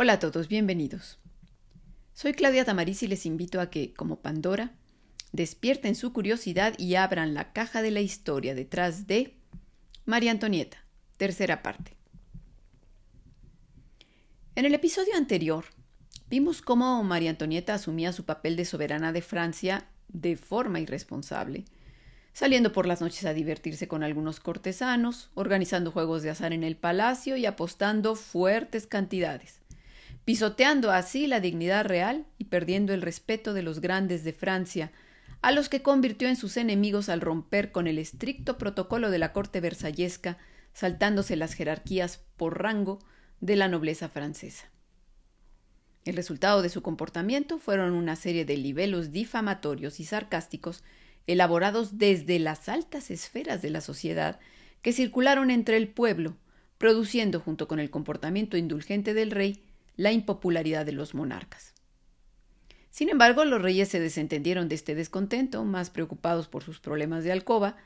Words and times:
Hola 0.00 0.12
a 0.12 0.18
todos, 0.20 0.46
bienvenidos. 0.46 1.18
Soy 2.14 2.32
Claudia 2.32 2.64
Tamariz 2.64 3.02
y 3.02 3.08
les 3.08 3.26
invito 3.26 3.60
a 3.60 3.68
que, 3.68 3.94
como 3.94 4.20
Pandora, 4.20 4.76
despierten 5.32 5.96
su 5.96 6.12
curiosidad 6.12 6.78
y 6.78 6.94
abran 6.94 7.34
la 7.34 7.52
caja 7.52 7.82
de 7.82 7.90
la 7.90 8.00
historia 8.00 8.54
detrás 8.54 9.08
de 9.08 9.34
María 10.04 10.30
Antonieta, 10.30 10.84
tercera 11.16 11.64
parte. 11.64 11.96
En 14.54 14.66
el 14.66 14.74
episodio 14.74 15.16
anterior, 15.16 15.64
vimos 16.30 16.62
cómo 16.62 17.02
María 17.02 17.30
Antonieta 17.30 17.74
asumía 17.74 18.12
su 18.12 18.24
papel 18.24 18.54
de 18.54 18.66
soberana 18.66 19.10
de 19.10 19.22
Francia 19.22 19.88
de 20.06 20.36
forma 20.36 20.78
irresponsable, 20.78 21.64
saliendo 22.32 22.70
por 22.70 22.86
las 22.86 23.00
noches 23.00 23.24
a 23.24 23.34
divertirse 23.34 23.88
con 23.88 24.04
algunos 24.04 24.38
cortesanos, 24.38 25.32
organizando 25.34 25.90
juegos 25.90 26.22
de 26.22 26.30
azar 26.30 26.52
en 26.52 26.62
el 26.62 26.76
palacio 26.76 27.36
y 27.36 27.46
apostando 27.46 28.14
fuertes 28.14 28.86
cantidades, 28.86 29.58
pisoteando 30.28 30.90
así 30.90 31.26
la 31.26 31.40
dignidad 31.40 31.86
real 31.86 32.26
y 32.36 32.44
perdiendo 32.44 32.92
el 32.92 33.00
respeto 33.00 33.54
de 33.54 33.62
los 33.62 33.80
grandes 33.80 34.24
de 34.24 34.34
Francia, 34.34 34.92
a 35.40 35.52
los 35.52 35.70
que 35.70 35.80
convirtió 35.80 36.28
en 36.28 36.36
sus 36.36 36.58
enemigos 36.58 37.08
al 37.08 37.22
romper 37.22 37.72
con 37.72 37.86
el 37.86 37.96
estricto 37.96 38.58
protocolo 38.58 39.10
de 39.10 39.18
la 39.18 39.32
corte 39.32 39.62
versallesca, 39.62 40.36
saltándose 40.74 41.34
las 41.34 41.54
jerarquías 41.54 42.20
por 42.36 42.60
rango 42.62 42.98
de 43.40 43.56
la 43.56 43.68
nobleza 43.68 44.10
francesa. 44.10 44.70
El 46.04 46.14
resultado 46.14 46.60
de 46.60 46.68
su 46.68 46.82
comportamiento 46.82 47.58
fueron 47.58 47.94
una 47.94 48.14
serie 48.14 48.44
de 48.44 48.58
libelos 48.58 49.12
difamatorios 49.12 49.98
y 49.98 50.04
sarcásticos 50.04 50.84
elaborados 51.26 51.96
desde 51.96 52.38
las 52.38 52.68
altas 52.68 53.10
esferas 53.10 53.62
de 53.62 53.70
la 53.70 53.80
sociedad 53.80 54.40
que 54.82 54.92
circularon 54.92 55.50
entre 55.50 55.78
el 55.78 55.88
pueblo, 55.88 56.36
produciendo, 56.76 57.40
junto 57.40 57.66
con 57.66 57.80
el 57.80 57.88
comportamiento 57.88 58.58
indulgente 58.58 59.14
del 59.14 59.30
rey, 59.30 59.64
la 59.98 60.12
impopularidad 60.12 60.86
de 60.86 60.92
los 60.92 61.14
monarcas. 61.14 61.74
Sin 62.88 63.10
embargo, 63.10 63.44
los 63.44 63.60
reyes 63.60 63.88
se 63.88 64.00
desentendieron 64.00 64.68
de 64.68 64.76
este 64.76 64.94
descontento, 64.94 65.64
más 65.64 65.90
preocupados 65.90 66.48
por 66.48 66.62
sus 66.62 66.80
problemas 66.80 67.24
de 67.24 67.32
alcoba, 67.32 67.76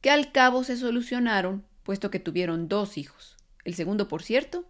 que 0.00 0.10
al 0.10 0.32
cabo 0.32 0.64
se 0.64 0.76
solucionaron, 0.76 1.64
puesto 1.82 2.10
que 2.10 2.20
tuvieron 2.20 2.68
dos 2.68 2.98
hijos, 2.98 3.36
el 3.64 3.74
segundo, 3.74 4.06
por 4.06 4.22
cierto, 4.22 4.66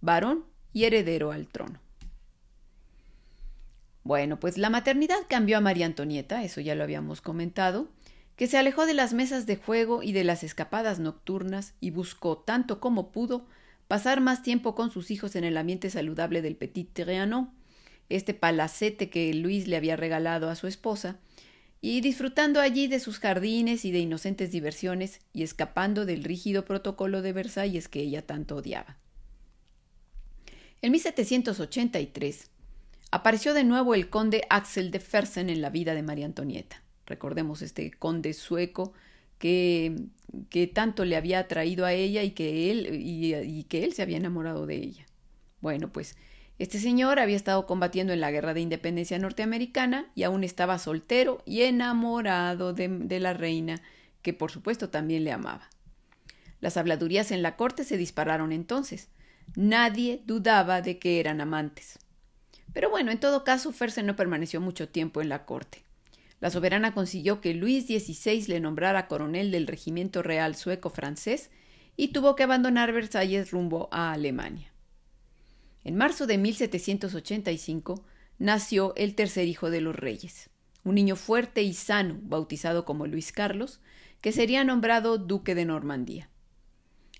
varón 0.00 0.44
y 0.72 0.84
heredero 0.84 1.32
al 1.32 1.48
trono. 1.48 1.80
Bueno, 4.04 4.38
pues 4.38 4.58
la 4.58 4.70
maternidad 4.70 5.18
cambió 5.28 5.56
a 5.56 5.62
María 5.62 5.86
Antonieta, 5.86 6.44
eso 6.44 6.60
ya 6.60 6.74
lo 6.74 6.84
habíamos 6.84 7.20
comentado, 7.20 7.88
que 8.36 8.46
se 8.46 8.58
alejó 8.58 8.84
de 8.84 8.94
las 8.94 9.14
mesas 9.14 9.46
de 9.46 9.56
juego 9.56 10.02
y 10.02 10.12
de 10.12 10.22
las 10.22 10.44
escapadas 10.44 10.98
nocturnas 10.98 11.74
y 11.80 11.90
buscó, 11.90 12.36
tanto 12.36 12.78
como 12.78 13.10
pudo, 13.10 13.46
pasar 13.88 14.20
más 14.20 14.42
tiempo 14.42 14.74
con 14.74 14.90
sus 14.90 15.10
hijos 15.10 15.36
en 15.36 15.44
el 15.44 15.56
ambiente 15.56 15.90
saludable 15.90 16.42
del 16.42 16.56
Petit 16.56 16.92
Trianon, 16.92 17.50
este 18.08 18.34
palacete 18.34 19.10
que 19.10 19.32
Luis 19.34 19.66
le 19.68 19.76
había 19.76 19.96
regalado 19.96 20.48
a 20.48 20.56
su 20.56 20.66
esposa, 20.66 21.18
y 21.80 22.00
disfrutando 22.00 22.60
allí 22.60 22.88
de 22.88 23.00
sus 23.00 23.18
jardines 23.18 23.84
y 23.84 23.92
de 23.92 24.00
inocentes 24.00 24.50
diversiones 24.50 25.20
y 25.32 25.42
escapando 25.42 26.04
del 26.04 26.24
rígido 26.24 26.64
protocolo 26.64 27.22
de 27.22 27.32
Versalles 27.32 27.88
que 27.88 28.00
ella 28.00 28.26
tanto 28.26 28.56
odiaba. 28.56 28.96
En 30.82 30.92
1783, 30.92 32.50
apareció 33.10 33.54
de 33.54 33.64
nuevo 33.64 33.94
el 33.94 34.08
conde 34.08 34.42
Axel 34.50 34.90
de 34.90 35.00
Fersen 35.00 35.48
en 35.48 35.60
la 35.60 35.70
vida 35.70 35.94
de 35.94 36.02
María 36.02 36.26
Antonieta. 36.26 36.82
Recordemos 37.06 37.62
este 37.62 37.92
conde 37.92 38.32
sueco 38.32 38.92
que, 39.38 39.96
que 40.50 40.66
tanto 40.66 41.04
le 41.04 41.16
había 41.16 41.40
atraído 41.40 41.84
a 41.84 41.92
ella 41.92 42.22
y 42.22 42.30
que, 42.30 42.70
él, 42.70 42.88
y, 42.92 43.64
que 43.64 43.84
él 43.84 43.92
se 43.92 44.02
había 44.02 44.16
enamorado 44.16 44.66
de 44.66 44.76
ella. 44.76 45.06
Bueno, 45.60 45.92
pues 45.92 46.16
este 46.58 46.78
señor 46.78 47.18
había 47.18 47.36
estado 47.36 47.66
combatiendo 47.66 48.12
en 48.12 48.20
la 48.20 48.30
guerra 48.30 48.54
de 48.54 48.60
independencia 48.60 49.18
norteamericana 49.18 50.10
y 50.14 50.22
aún 50.22 50.44
estaba 50.44 50.78
soltero 50.78 51.42
y 51.44 51.62
enamorado 51.62 52.72
de, 52.72 52.88
de 52.88 53.20
la 53.20 53.32
reina, 53.32 53.82
que 54.22 54.32
por 54.32 54.50
supuesto 54.50 54.88
también 54.88 55.24
le 55.24 55.32
amaba. 55.32 55.68
Las 56.60 56.76
habladurías 56.76 57.30
en 57.30 57.42
la 57.42 57.56
corte 57.56 57.84
se 57.84 57.96
dispararon 57.96 58.52
entonces. 58.52 59.08
Nadie 59.54 60.22
dudaba 60.26 60.82
de 60.82 60.98
que 60.98 61.20
eran 61.20 61.40
amantes. 61.40 61.98
Pero 62.72 62.90
bueno, 62.90 63.10
en 63.10 63.20
todo 63.20 63.44
caso, 63.44 63.72
Fersen 63.72 64.06
no 64.06 64.16
permaneció 64.16 64.60
mucho 64.60 64.88
tiempo 64.88 65.22
en 65.22 65.28
la 65.28 65.46
corte. 65.46 65.85
La 66.40 66.50
soberana 66.50 66.92
consiguió 66.92 67.40
que 67.40 67.54
Luis 67.54 67.86
XVI 67.86 68.46
le 68.48 68.60
nombrara 68.60 69.08
coronel 69.08 69.50
del 69.50 69.66
regimiento 69.66 70.22
real 70.22 70.54
sueco-francés 70.54 71.50
y 71.96 72.08
tuvo 72.08 72.36
que 72.36 72.42
abandonar 72.42 72.92
Versalles 72.92 73.50
rumbo 73.50 73.88
a 73.90 74.12
Alemania. 74.12 74.72
En 75.84 75.96
marzo 75.96 76.26
de 76.26 76.38
1785 76.38 78.04
nació 78.38 78.94
el 78.96 79.14
tercer 79.14 79.46
hijo 79.46 79.70
de 79.70 79.80
los 79.80 79.96
reyes, 79.96 80.50
un 80.84 80.96
niño 80.96 81.16
fuerte 81.16 81.62
y 81.62 81.72
sano, 81.72 82.18
bautizado 82.22 82.84
como 82.84 83.06
Luis 83.06 83.32
Carlos, 83.32 83.80
que 84.20 84.32
sería 84.32 84.64
nombrado 84.64 85.16
duque 85.18 85.54
de 85.54 85.64
Normandía. 85.64 86.28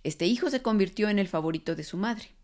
Este 0.03 0.27
hijo 0.27 0.51
se 0.51 0.63
convirtió 0.63 1.09
en 1.09 1.19
el 1.19 1.29
favorito 1.29 1.75
de 1.75 1.85
su 1.85 1.97
madre 1.97 2.37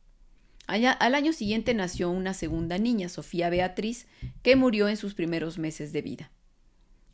al 0.67 1.15
año 1.15 1.33
siguiente 1.33 1.75
nació 1.75 2.11
una 2.11 2.35
segunda 2.35 2.79
niña, 2.79 3.09
Sofía 3.09 3.51
Beatriz, 3.51 4.07
que 4.43 4.57
murió 4.57 4.89
en 4.89 4.97
sus 4.97 5.15
primeros 5.15 5.59
meses 5.59 5.93
de 5.93 6.03
vida. 6.03 6.31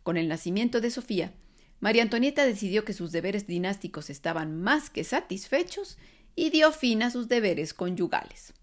Con 0.08 0.16
el 0.16 0.26
nacimiento 0.26 0.80
de 0.80 0.90
Sofía, 0.90 1.34
María 1.80 2.02
Antonieta 2.02 2.46
decidió 2.46 2.82
que 2.86 2.94
sus 2.94 3.12
deberes 3.12 3.46
dinásticos 3.46 4.08
estaban 4.08 4.58
más 4.58 4.88
que 4.88 5.04
satisfechos 5.04 5.98
y 6.34 6.48
dio 6.48 6.72
fin 6.72 7.02
a 7.02 7.10
sus 7.10 7.28
deberes 7.28 7.74
conyugales. 7.74 8.54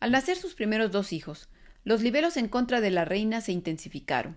Al 0.00 0.10
nacer 0.12 0.36
sus 0.36 0.54
primeros 0.54 0.92
dos 0.92 1.14
hijos, 1.14 1.48
los 1.84 2.02
liberos 2.02 2.36
en 2.36 2.48
contra 2.48 2.82
de 2.82 2.90
la 2.90 3.06
reina 3.06 3.40
se 3.40 3.52
intensificaron. 3.52 4.36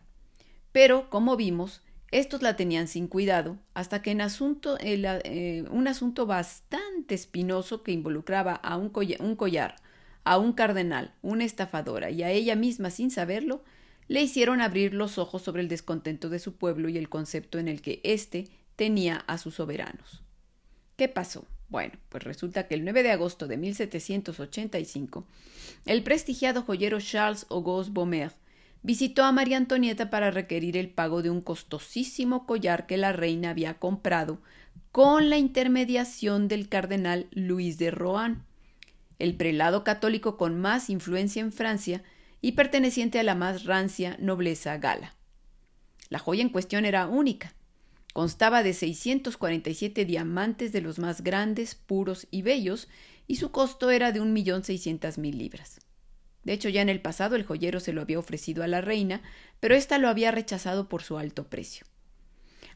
Pero, 0.71 1.09
como 1.09 1.35
vimos, 1.35 1.81
estos 2.11 2.41
la 2.41 2.55
tenían 2.55 2.87
sin 2.87 3.09
cuidado 3.09 3.57
hasta 3.73 4.01
que 4.01 4.11
en 4.11 4.21
asunto, 4.21 4.77
eh, 4.79 5.65
un 5.69 5.87
asunto 5.89 6.25
bastante 6.25 7.13
espinoso 7.13 7.83
que 7.83 7.91
involucraba 7.91 8.53
a 8.53 8.77
un, 8.77 8.93
un 9.19 9.35
collar, 9.35 9.75
a 10.23 10.37
un 10.37 10.53
cardenal, 10.53 11.13
una 11.21 11.43
estafadora 11.43 12.09
y 12.09 12.23
a 12.23 12.31
ella 12.31 12.55
misma 12.55 12.89
sin 12.89 13.11
saberlo, 13.11 13.65
le 14.07 14.21
hicieron 14.21 14.61
abrir 14.61 14.93
los 14.93 15.17
ojos 15.17 15.41
sobre 15.41 15.61
el 15.61 15.67
descontento 15.67 16.29
de 16.29 16.39
su 16.39 16.55
pueblo 16.55 16.89
y 16.89 16.97
el 16.97 17.09
concepto 17.09 17.59
en 17.59 17.67
el 17.67 17.81
que 17.81 18.01
éste 18.03 18.47
tenía 18.75 19.17
a 19.27 19.37
sus 19.37 19.55
soberanos. 19.55 20.23
¿Qué 20.95 21.07
pasó? 21.07 21.45
Bueno, 21.69 21.93
pues 22.09 22.23
resulta 22.23 22.67
que 22.67 22.75
el 22.75 22.83
9 22.83 23.03
de 23.03 23.11
agosto 23.11 23.47
de 23.47 23.57
1785, 23.57 25.25
el 25.85 26.03
prestigiado 26.03 26.63
joyero 26.63 26.99
Charles 27.01 27.45
Auguste 27.49 27.91
Beaumer 27.93 28.31
visitó 28.83 29.25
a 29.25 29.33
María 29.33 29.57
Antonieta 29.57 30.09
para 30.09 30.31
requerir 30.31 30.77
el 30.77 30.89
pago 30.89 31.21
de 31.21 31.29
un 31.29 31.41
costosísimo 31.41 32.45
collar 32.45 32.85
que 32.85 32.95
la 32.95 33.11
reina 33.11 33.49
había 33.49 33.73
comprado 33.73 34.39
con 34.93 35.29
la 35.29 35.37
intermediación 35.37 36.47
del 36.47 36.69
cardenal 36.69 37.27
Luis 37.31 37.77
de 37.77 37.91
Rohan, 37.91 38.45
el 39.19 39.35
prelado 39.35 39.83
católico 39.83 40.37
con 40.37 40.59
más 40.59 40.89
influencia 40.89 41.41
en 41.41 41.51
Francia 41.51 42.01
y 42.41 42.53
perteneciente 42.53 43.19
a 43.19 43.23
la 43.23 43.35
más 43.35 43.65
rancia 43.65 44.15
nobleza 44.19 44.77
gala. 44.77 45.15
La 46.09 46.19
joya 46.19 46.41
en 46.41 46.49
cuestión 46.49 46.85
era 46.85 47.07
única. 47.07 47.53
Constaba 48.13 48.63
de 48.63 48.73
647 48.73 50.05
diamantes 50.05 50.71
de 50.71 50.81
los 50.81 50.99
más 50.99 51.21
grandes, 51.21 51.75
puros 51.75 52.27
y 52.31 52.41
bellos, 52.41 52.87
y 53.27 53.35
su 53.35 53.51
costo 53.51 53.91
era 53.91 54.11
de 54.11 54.21
un 54.21 54.33
millón 54.33 54.63
seiscientas 54.63 55.17
mil 55.17 55.37
libras. 55.37 55.79
De 56.43 56.53
hecho, 56.53 56.69
ya 56.69 56.81
en 56.81 56.89
el 56.89 57.01
pasado 57.01 57.35
el 57.35 57.43
joyero 57.43 57.79
se 57.79 57.91
lo 57.91 58.01
había 58.01 58.19
ofrecido 58.19 58.63
a 58.63 58.67
la 58.67 58.79
reina, 58.79 59.21
pero 59.59 59.75
ésta 59.75 59.97
lo 59.97 60.07
había 60.07 60.31
rechazado 60.31 60.87
por 60.87 61.03
su 61.03 61.17
alto 61.17 61.49
precio. 61.49 61.85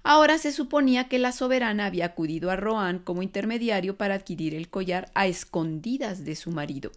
Ahora 0.04 0.38
se 0.40 0.52
suponía 0.52 1.08
que 1.08 1.20
la 1.20 1.32
soberana 1.32 1.86
había 1.86 2.06
acudido 2.06 2.52
a 2.52 2.56
Rohan 2.56 3.00
como 3.00 3.22
intermediario 3.22 3.98
para 3.98 4.16
adquirir 4.16 4.56
el 4.56 4.70
collar 4.70 5.12
a 5.14 5.28
escondidas 5.28 6.26
de 6.26 6.36
su 6.36 6.52
marido. 6.52 6.92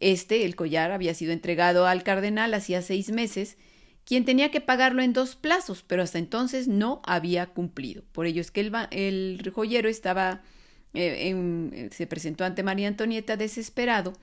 Este, 0.00 0.44
el 0.44 0.56
collar, 0.56 0.92
había 0.92 1.14
sido 1.14 1.32
entregado 1.32 1.86
al 1.86 2.02
cardenal 2.02 2.54
hacía 2.54 2.82
seis 2.82 3.10
meses, 3.10 3.56
quien 4.04 4.24
tenía 4.24 4.50
que 4.50 4.60
pagarlo 4.60 5.02
en 5.02 5.12
dos 5.12 5.36
plazos, 5.36 5.84
pero 5.86 6.02
hasta 6.02 6.18
entonces 6.18 6.68
no 6.68 7.02
había 7.04 7.46
cumplido. 7.46 8.04
Por 8.12 8.26
ello 8.26 8.40
es 8.40 8.50
que 8.50 8.60
el, 8.60 9.52
joyero 9.54 9.88
estaba 9.88 10.42
eh, 10.94 11.88
se 11.92 12.06
presentó 12.06 12.44
ante 12.44 12.62
María 12.62 12.88
Antonieta 12.88 13.36
desesperado 13.36 14.14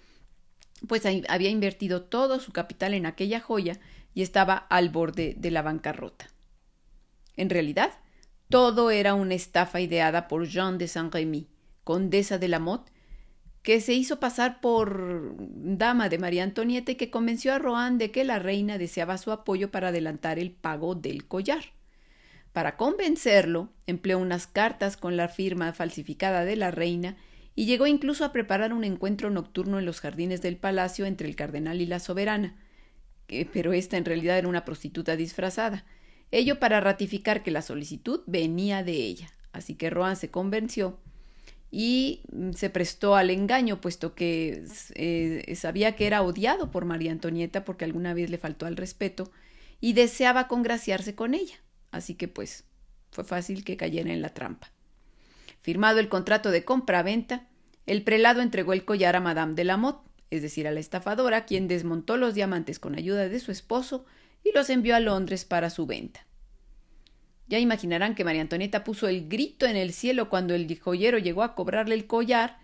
pues 0.88 1.04
había 1.06 1.50
invertido 1.50 2.04
todo 2.04 2.39
su 2.39 2.51
capital 2.51 2.94
en 2.94 3.06
aquella 3.06 3.39
joya 3.39 3.80
y 4.13 4.21
estaba 4.21 4.56
al 4.56 4.89
borde 4.89 5.36
de 5.38 5.51
la 5.51 5.62
bancarrota. 5.62 6.28
En 7.36 7.50
realidad, 7.50 7.92
todo 8.50 8.92
era 8.92 9.13
una 9.13 9.33
estafa 9.33 9.81
ideada 9.81 10.28
por 10.28 10.48
Jean 10.48 10.78
de 10.78 10.88
Saint-Rémy, 10.88 11.48
condesa 11.83 12.38
de 12.38 12.48
la 12.48 12.60
Motte, 12.60 12.92
que 13.66 13.82
se 13.82 13.96
hizo 13.96 14.20
pasar 14.20 14.62
por 14.62 15.34
dama 15.40 16.08
de 16.08 16.20
María 16.20 16.44
Antonieta 16.44 16.92
y 16.92 16.96
que 16.96 17.10
convenció 17.10 17.52
a 17.52 17.58
Rohan 17.58 17.98
de 17.98 18.12
que 18.12 18.24
la 18.24 18.38
reina 18.38 18.78
deseaba 18.78 19.18
su 19.18 19.32
apoyo 19.32 19.72
para 19.72 19.88
adelantar 19.88 20.38
el 20.38 20.52
pago 20.52 20.94
del 20.94 21.26
collar. 21.26 21.74
Para 22.54 22.78
convencerlo, 22.78 23.74
empleó 23.88 24.20
unas 24.20 24.46
cartas 24.46 24.98
con 24.98 25.18
la 25.18 25.30
firma 25.30 25.74
falsificada 25.74 26.46
de 26.46 26.56
la 26.56 26.70
reina 26.70 27.18
y 27.56 27.66
llegó 27.66 27.88
incluso 27.88 28.24
a 28.24 28.32
preparar 28.32 28.72
un 28.72 28.84
encuentro 28.84 29.32
nocturno 29.32 29.80
en 29.80 29.86
los 29.86 30.00
jardines 30.00 30.44
del 30.44 30.58
palacio 30.58 31.08
entre 31.08 31.28
el 31.28 31.36
cardenal 31.36 31.82
y 31.82 31.88
la 31.88 32.00
soberana, 32.00 32.56
pero 33.52 33.74
esta 33.74 33.98
en 33.98 34.06
realidad 34.06 34.38
era 34.38 34.48
una 34.48 34.64
prostituta 34.64 35.16
disfrazada, 35.16 35.86
ello 36.30 36.60
para 36.60 36.82
ratificar 36.82 37.42
que 37.42 37.50
la 37.50 37.64
solicitud 37.64 38.22
venía 38.28 38.84
de 38.84 38.94
ella. 38.94 39.32
Así 39.54 39.74
que 39.74 39.90
Rohan 39.90 40.18
se 40.18 40.30
convenció 40.30 41.00
y 41.77 42.22
mm, 42.31 42.51
se 42.54 42.69
prestó 42.69 43.18
al 43.18 43.30
engaño, 43.30 43.81
puesto 43.81 44.16
que 44.16 44.63
eh, 44.94 45.56
sabía 45.57 45.98
que 45.98 46.07
era 46.07 46.22
odiado 46.22 46.72
por 46.72 46.86
María 46.86 47.12
Antonieta 47.12 47.66
porque 47.66 47.83
alguna 47.83 48.13
vez 48.13 48.30
le 48.30 48.38
faltó 48.38 48.66
al 48.66 48.77
respeto 48.77 49.30
y 49.81 49.92
deseaba 49.92 50.48
congraciarse 50.48 51.16
con 51.16 51.33
ella. 51.33 51.56
Así 51.92 52.16
que 52.16 52.30
pues 52.30 52.63
fue 53.12 53.25
fácil 53.25 53.66
que 53.66 53.75
cayera 53.75 54.13
en 54.13 54.22
la 54.22 54.30
trampa. 54.30 54.72
Firmado 55.62 56.00
el 56.00 56.07
contrato 56.07 56.50
de 56.50 56.63
compra-venta, 56.63 57.45
el 57.88 58.04
prelado 58.04 58.39
entregó 58.39 58.71
el 58.71 58.86
collar 58.86 59.18
a 59.18 59.19
Madame 59.19 59.56
de 59.56 59.66
Lamotte, 59.66 60.07
es 60.30 60.44
decir, 60.44 60.69
a 60.69 60.71
la 60.71 60.80
estafadora, 60.80 61.45
quien 61.45 61.68
desmontó 61.68 62.16
los 62.16 62.36
diamantes 62.36 62.80
con 62.80 62.95
ayuda 62.95 63.28
de 63.28 63.39
su 63.42 63.51
esposo 63.51 64.06
y 64.45 64.54
los 64.54 64.69
envió 64.69 64.95
a 64.95 65.01
Londres 65.01 65.44
para 65.44 65.69
su 65.69 65.86
venta. 65.86 66.25
Ya 67.47 67.59
imaginarán 67.59 68.15
que 68.15 68.24
María 68.24 68.42
Antonieta 68.42 68.83
puso 68.83 69.07
el 69.07 69.27
grito 69.27 69.65
en 69.65 69.75
el 69.75 69.94
cielo 69.94 70.30
cuando 70.30 70.56
el 70.56 70.80
joyero 70.80 71.19
llegó 71.19 71.44
a 71.44 71.56
cobrarle 71.56 71.95
el 71.95 72.07
collar 72.07 72.57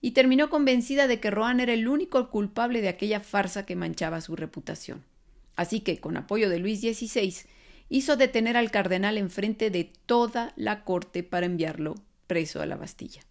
y 0.00 0.12
terminó 0.12 0.48
convencida 0.48 1.08
de 1.08 1.18
que 1.18 1.30
Rohan 1.30 1.60
era 1.60 1.72
el 1.72 1.88
único 1.88 2.30
culpable 2.30 2.80
de 2.80 2.88
aquella 2.88 3.20
farsa 3.20 3.66
que 3.66 3.74
manchaba 3.74 4.20
su 4.20 4.36
reputación. 4.36 5.04
Así 5.56 5.80
que, 5.80 5.98
con 5.98 6.16
apoyo 6.16 6.48
de 6.48 6.60
Luis 6.60 6.80
XVI, 6.80 7.34
hizo 7.88 8.16
detener 8.16 8.56
al 8.56 8.70
cardenal 8.70 9.18
enfrente 9.18 9.70
de 9.70 9.90
toda 10.06 10.52
la 10.54 10.84
corte 10.84 11.24
para 11.24 11.46
enviarlo 11.46 11.96
preso 12.28 12.60
a 12.60 12.66
la 12.66 12.76
Bastilla. 12.76 13.22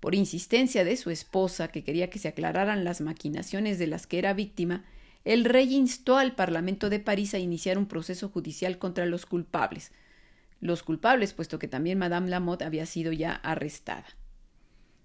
Por 0.00 0.14
insistencia 0.14 0.84
de 0.84 0.96
su 0.96 1.10
esposa, 1.10 1.68
que 1.68 1.82
quería 1.84 2.10
que 2.10 2.18
se 2.18 2.28
aclararan 2.28 2.84
las 2.84 3.00
maquinaciones 3.00 3.78
de 3.78 3.86
las 3.86 4.06
que 4.06 4.18
era 4.18 4.34
víctima, 4.34 4.84
el 5.24 5.44
rey 5.44 5.74
instó 5.74 6.16
al 6.16 6.34
Parlamento 6.34 6.90
de 6.90 7.00
París 7.00 7.34
a 7.34 7.38
iniciar 7.38 7.78
un 7.78 7.86
proceso 7.86 8.28
judicial 8.28 8.78
contra 8.78 9.06
los 9.06 9.26
culpables. 9.26 9.92
Los 10.60 10.82
culpables, 10.82 11.32
puesto 11.32 11.58
que 11.58 11.68
también 11.68 11.98
Madame 11.98 12.28
Lamotte 12.28 12.62
había 12.62 12.86
sido 12.86 13.12
ya 13.12 13.32
arrestada. 13.32 14.06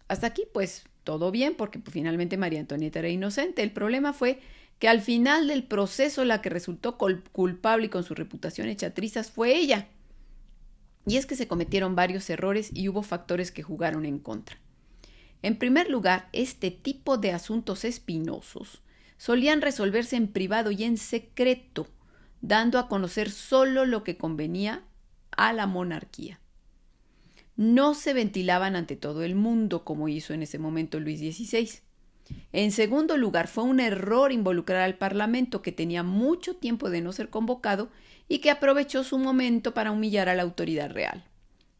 Hasta 0.07 0.27
aquí, 0.27 0.43
pues, 0.53 0.83
todo 1.03 1.31
bien, 1.31 1.55
porque 1.55 1.79
pues, 1.79 1.93
finalmente 1.93 2.37
María 2.37 2.59
Antonieta 2.59 2.99
era 2.99 3.09
inocente. 3.09 3.63
El 3.63 3.71
problema 3.71 4.13
fue 4.13 4.39
que 4.79 4.89
al 4.89 5.01
final 5.01 5.47
del 5.47 5.63
proceso 5.63 6.25
la 6.25 6.41
que 6.41 6.49
resultó 6.49 6.97
culpable 6.97 7.85
y 7.85 7.89
con 7.89 8.03
su 8.03 8.13
reputación 8.13 8.67
hecha 8.67 8.93
trizas 8.93 9.31
fue 9.31 9.55
ella. 9.55 9.87
Y 11.07 11.17
es 11.17 11.25
que 11.25 11.35
se 11.35 11.47
cometieron 11.47 11.95
varios 11.95 12.29
errores 12.29 12.71
y 12.73 12.89
hubo 12.89 13.03
factores 13.03 13.51
que 13.51 13.63
jugaron 13.63 14.05
en 14.05 14.19
contra. 14.19 14.57
En 15.41 15.57
primer 15.57 15.89
lugar, 15.89 16.27
este 16.33 16.71
tipo 16.71 17.17
de 17.17 17.31
asuntos 17.31 17.85
espinosos 17.85 18.81
solían 19.17 19.61
resolverse 19.61 20.15
en 20.15 20.27
privado 20.27 20.71
y 20.71 20.83
en 20.83 20.97
secreto, 20.97 21.87
dando 22.41 22.79
a 22.79 22.87
conocer 22.87 23.29
solo 23.29 23.85
lo 23.85 24.03
que 24.03 24.17
convenía 24.17 24.83
a 25.37 25.53
la 25.53 25.67
monarquía. 25.67 26.39
No 27.55 27.93
se 27.93 28.13
ventilaban 28.13 28.75
ante 28.75 28.95
todo 28.95 29.23
el 29.23 29.35
mundo 29.35 29.85
como 29.85 30.09
hizo 30.09 30.33
en 30.33 30.43
ese 30.43 30.59
momento 30.59 30.99
Luis 30.99 31.19
XVI. 31.19 31.79
En 32.51 32.71
segundo 32.71 33.17
lugar, 33.17 33.47
fue 33.47 33.63
un 33.63 33.79
error 33.79 34.31
involucrar 34.31 34.81
al 34.81 34.97
Parlamento 34.97 35.61
que 35.61 35.71
tenía 35.71 36.03
mucho 36.03 36.55
tiempo 36.55 36.89
de 36.89 37.01
no 37.01 37.13
ser 37.13 37.29
convocado 37.29 37.89
y 38.27 38.39
que 38.39 38.49
aprovechó 38.49 39.03
su 39.03 39.17
momento 39.17 39.73
para 39.73 39.91
humillar 39.91 40.27
a 40.27 40.35
la 40.35 40.43
autoridad 40.43 40.91
real. 40.91 41.23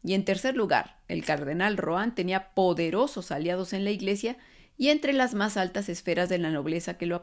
Y 0.02 0.14
en 0.14 0.24
tercer 0.24 0.56
lugar, 0.56 0.98
el 1.08 1.24
cardenal 1.24 1.76
Rohan 1.76 2.14
tenía 2.14 2.54
poderosos 2.54 3.32
aliados 3.32 3.72
en 3.72 3.84
la 3.84 3.90
Iglesia 3.90 4.36
y 4.78 4.90
entre 4.90 5.12
las 5.12 5.34
más 5.34 5.56
altas 5.56 5.88
esferas 5.88 6.28
de 6.28 6.38
la 6.38 6.50
nobleza 6.50 6.96
que, 6.96 7.20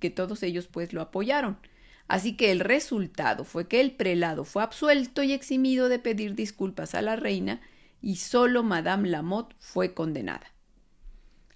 que 0.00 0.10
todos 0.10 0.42
ellos 0.42 0.66
pues 0.66 0.92
lo 0.92 1.02
apoyaron. 1.02 1.58
Así 2.10 2.32
que 2.32 2.50
el 2.50 2.58
resultado 2.58 3.44
fue 3.44 3.68
que 3.68 3.80
el 3.80 3.92
prelado 3.92 4.44
fue 4.44 4.64
absuelto 4.64 5.22
y 5.22 5.32
eximido 5.32 5.88
de 5.88 6.00
pedir 6.00 6.34
disculpas 6.34 6.96
a 6.96 7.02
la 7.02 7.14
reina 7.14 7.60
y 8.02 8.16
solo 8.16 8.64
Madame 8.64 9.08
Lamotte 9.08 9.54
fue 9.60 9.94
condenada. 9.94 10.52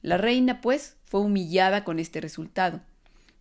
La 0.00 0.16
reina, 0.16 0.60
pues, 0.60 0.96
fue 1.06 1.22
humillada 1.22 1.82
con 1.82 1.98
este 1.98 2.20
resultado. 2.20 2.82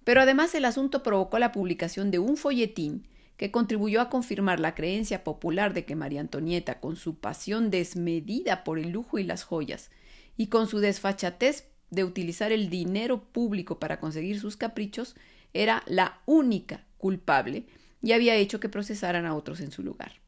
Pero 0.04 0.22
además 0.22 0.56
el 0.56 0.66
asunto 0.66 1.04
provocó 1.04 1.38
la 1.38 1.52
publicación 1.52 2.10
de 2.10 2.18
un 2.18 2.36
folletín 2.36 3.08
que 3.38 3.52
contribuyó 3.52 4.02
a 4.02 4.10
confirmar 4.10 4.60
la 4.60 4.74
creencia 4.74 5.24
popular 5.24 5.76
de 5.76 5.86
que 5.86 5.96
María 5.96 6.20
Antonieta, 6.20 6.80
con 6.80 6.96
su 6.96 7.20
pasión 7.20 7.70
desmedida 7.70 8.64
por 8.64 8.80
el 8.80 8.90
lujo 8.90 9.20
y 9.20 9.24
las 9.24 9.44
joyas, 9.44 9.92
y 10.36 10.48
con 10.48 10.66
su 10.66 10.80
desfachatez 10.80 11.68
de 11.92 12.06
utilizar 12.06 12.52
el 12.52 12.72
dinero 12.72 13.24
público 13.24 13.78
para 13.78 14.00
conseguir 14.00 14.40
sus 14.40 14.58
caprichos, 14.58 15.16
era 15.54 15.84
la 15.86 16.20
única 16.26 16.88
culpable 17.04 17.66
y 18.02 18.14
había 18.14 18.36
hecho 18.36 18.62
que 18.62 18.70
procesaran 18.70 19.26
a 19.26 19.36
otros 19.36 19.60
en 19.60 19.72
su 19.72 19.84
lugar. 19.84 20.22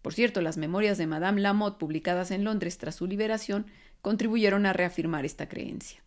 Por 0.00 0.14
cierto, 0.14 0.42
las 0.42 0.56
memorias 0.56 0.96
de 0.96 1.08
Madame 1.08 1.40
Lamotte 1.40 1.76
publicadas 1.76 2.30
en 2.30 2.44
Londres 2.44 2.78
tras 2.78 2.94
su 2.94 3.08
liberación 3.08 3.66
contribuyeron 4.00 4.64
a 4.64 4.72
reafirmar 4.72 5.24
esta 5.24 5.48
creencia. 5.48 6.04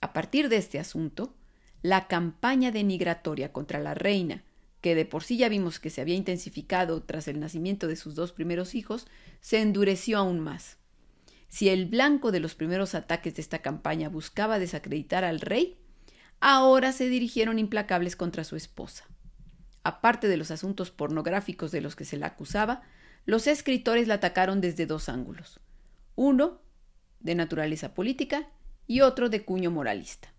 A 0.00 0.14
partir 0.14 0.48
de 0.48 0.56
este 0.56 0.78
asunto, 0.78 1.34
la 1.82 2.08
campaña 2.08 2.70
denigratoria 2.70 3.52
contra 3.52 3.78
la 3.78 3.92
reina, 3.92 4.42
que 4.80 4.94
de 4.94 5.04
por 5.04 5.22
sí 5.22 5.36
ya 5.36 5.50
vimos 5.50 5.80
que 5.80 5.90
se 5.90 6.00
había 6.00 6.14
intensificado 6.14 7.02
tras 7.02 7.28
el 7.28 7.40
nacimiento 7.40 7.86
de 7.88 7.96
sus 7.96 8.14
dos 8.14 8.32
primeros 8.32 8.74
hijos, 8.74 9.06
se 9.42 9.60
endureció 9.60 10.16
aún 10.16 10.40
más. 10.40 10.78
Si 11.48 11.68
el 11.68 11.84
blanco 11.84 12.32
de 12.32 12.40
los 12.40 12.54
primeros 12.54 12.94
ataques 12.94 13.34
de 13.34 13.42
esta 13.42 13.58
campaña 13.58 14.08
buscaba 14.08 14.58
desacreditar 14.58 15.24
al 15.24 15.40
rey, 15.40 15.76
ahora 16.46 16.92
se 16.92 17.08
dirigieron 17.08 17.58
implacables 17.58 18.16
contra 18.16 18.44
su 18.44 18.54
esposa. 18.54 19.06
Aparte 19.82 20.28
de 20.28 20.36
los 20.36 20.50
asuntos 20.50 20.90
pornográficos 20.90 21.72
de 21.72 21.80
los 21.80 21.96
que 21.96 22.04
se 22.04 22.18
la 22.18 22.26
acusaba, 22.26 22.82
los 23.24 23.46
escritores 23.46 24.08
la 24.08 24.16
atacaron 24.16 24.60
desde 24.60 24.84
dos 24.84 25.08
ángulos. 25.08 25.58
Uno, 26.16 26.60
de 27.20 27.34
naturaleza 27.34 27.94
política 27.94 28.46
y 28.86 29.00
otro 29.00 29.30
de 29.30 29.42
cuño 29.42 29.70
moralista. 29.70 30.34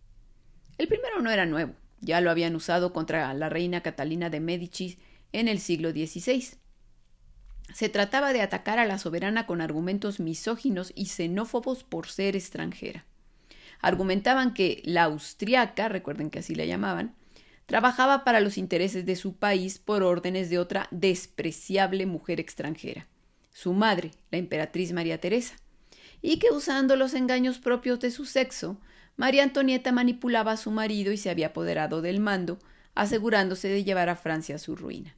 El 0.78 0.88
primero 0.88 1.22
no 1.22 1.32
era 1.32 1.48
nuevo, 1.48 1.74
ya 2.02 2.22
lo 2.22 2.30
habían 2.30 2.56
usado 2.56 2.94
contra 2.94 3.34
la 3.34 3.50
reina 3.50 3.82
Catalina 3.82 4.30
de 4.30 4.42
Médicis 4.42 5.00
en 5.32 5.48
el 5.48 5.60
siglo 5.60 5.90
XVI. 5.90 6.60
Se 7.74 7.90
trataba 7.90 8.32
de 8.32 8.44
atacar 8.44 8.78
a 8.78 8.86
la 8.86 9.00
soberana 9.00 9.48
con 9.48 9.60
argumentos 9.60 10.20
misóginos 10.20 10.94
y 10.94 11.08
xenófobos 11.08 11.84
por 11.84 12.10
ser 12.10 12.36
extranjera. 12.36 13.06
Argumentaban 13.82 14.54
que 14.54 14.82
la 14.86 15.04
austriaca, 15.04 15.90
recuerden 15.90 16.30
que 16.30 16.40
así 16.40 16.56
la 16.56 16.66
llamaban, 16.66 17.16
trabajaba 17.66 18.24
para 18.24 18.40
los 18.40 18.58
intereses 18.58 19.06
de 19.06 19.16
su 19.16 19.36
país 19.36 19.80
por 19.80 20.04
órdenes 20.04 20.50
de 20.50 20.60
otra 20.60 20.88
despreciable 20.92 22.06
mujer 22.06 22.40
extranjera, 22.40 23.08
su 23.52 23.74
madre, 23.74 24.12
la 24.32 24.38
emperatriz 24.38 24.92
María 24.92 25.20
Teresa, 25.20 25.56
y 26.22 26.38
que 26.40 26.52
usando 26.52 26.96
los 26.96 27.14
engaños 27.14 27.60
propios 27.60 28.00
de 28.00 28.12
su 28.12 28.26
sexo, 28.26 28.80
María 29.18 29.44
Antonieta 29.44 29.92
manipulaba 29.92 30.54
a 30.54 30.58
su 30.58 30.72
marido 30.72 31.12
y 31.12 31.18
se 31.18 31.30
había 31.30 31.48
apoderado 31.48 32.02
del 32.02 32.20
mando, 32.20 32.60
asegurándose 32.94 33.68
de 33.68 33.84
llevar 33.84 34.10
a 34.10 34.16
Francia 34.16 34.56
a 34.56 34.60
su 34.60 34.76
ruina. 34.76 35.16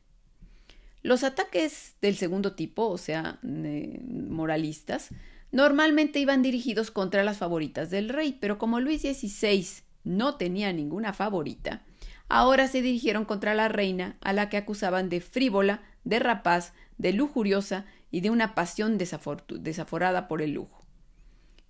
Los 1.01 1.23
ataques 1.23 1.95
del 2.01 2.15
segundo 2.15 2.53
tipo, 2.53 2.87
o 2.87 2.97
sea, 2.97 3.39
moralistas, 3.43 5.09
normalmente 5.51 6.19
iban 6.19 6.41
dirigidos 6.41 6.91
contra 6.91 7.23
las 7.23 7.37
favoritas 7.37 7.89
del 7.89 8.09
rey, 8.09 8.37
pero 8.39 8.57
como 8.57 8.79
Luis 8.79 9.01
XVI 9.01 9.65
no 10.03 10.35
tenía 10.35 10.73
ninguna 10.73 11.13
favorita, 11.13 11.83
ahora 12.29 12.67
se 12.67 12.81
dirigieron 12.81 13.25
contra 13.25 13.55
la 13.55 13.67
reina, 13.67 14.17
a 14.21 14.33
la 14.33 14.49
que 14.49 14.57
acusaban 14.57 15.09
de 15.09 15.21
frívola, 15.21 15.83
de 16.03 16.19
rapaz, 16.19 16.73
de 16.97 17.13
lujuriosa 17.13 17.85
y 18.11 18.21
de 18.21 18.29
una 18.29 18.55
pasión 18.55 18.97
desaforada 18.97 20.27
por 20.27 20.41
el 20.41 20.51
lujo. 20.51 20.85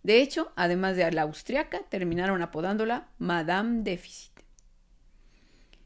De 0.03 0.21
hecho, 0.21 0.51
además 0.55 0.95
de 0.95 1.11
la 1.11 1.23
austriaca, 1.23 1.81
terminaron 1.89 2.41
apodándola 2.41 3.09
Madame 3.17 3.81
Déficit. 3.83 4.31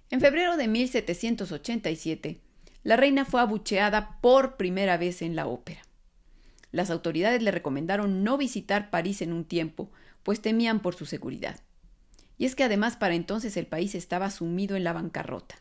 En 0.10 0.20
febrero 0.20 0.58
de 0.58 0.68
1787, 0.68 2.42
la 2.84 2.98
reina 2.98 3.26
fue 3.26 3.42
abucheada 3.42 4.20
por 4.22 4.58
primera 4.58 4.98
vez 4.98 5.22
en 5.22 5.36
la 5.36 5.48
ópera. 5.48 5.82
Las 6.72 6.90
autoridades 6.90 7.42
le 7.42 7.52
recomendaron 7.52 8.24
no 8.24 8.38
visitar 8.38 8.90
París 8.90 9.22
en 9.22 9.34
un 9.34 9.46
tiempo, 9.46 9.92
pues 10.24 10.42
temían 10.42 10.82
por 10.82 10.96
su 10.96 11.06
seguridad. 11.06 11.60
Y 12.38 12.46
es 12.46 12.56
que 12.56 12.64
además 12.64 12.96
para 12.96 13.16
entonces 13.16 13.58
el 13.58 13.68
país 13.68 13.94
estaba 13.94 14.30
sumido 14.32 14.76
en 14.76 14.84
la 14.84 14.94
bancarrota. 14.94 15.56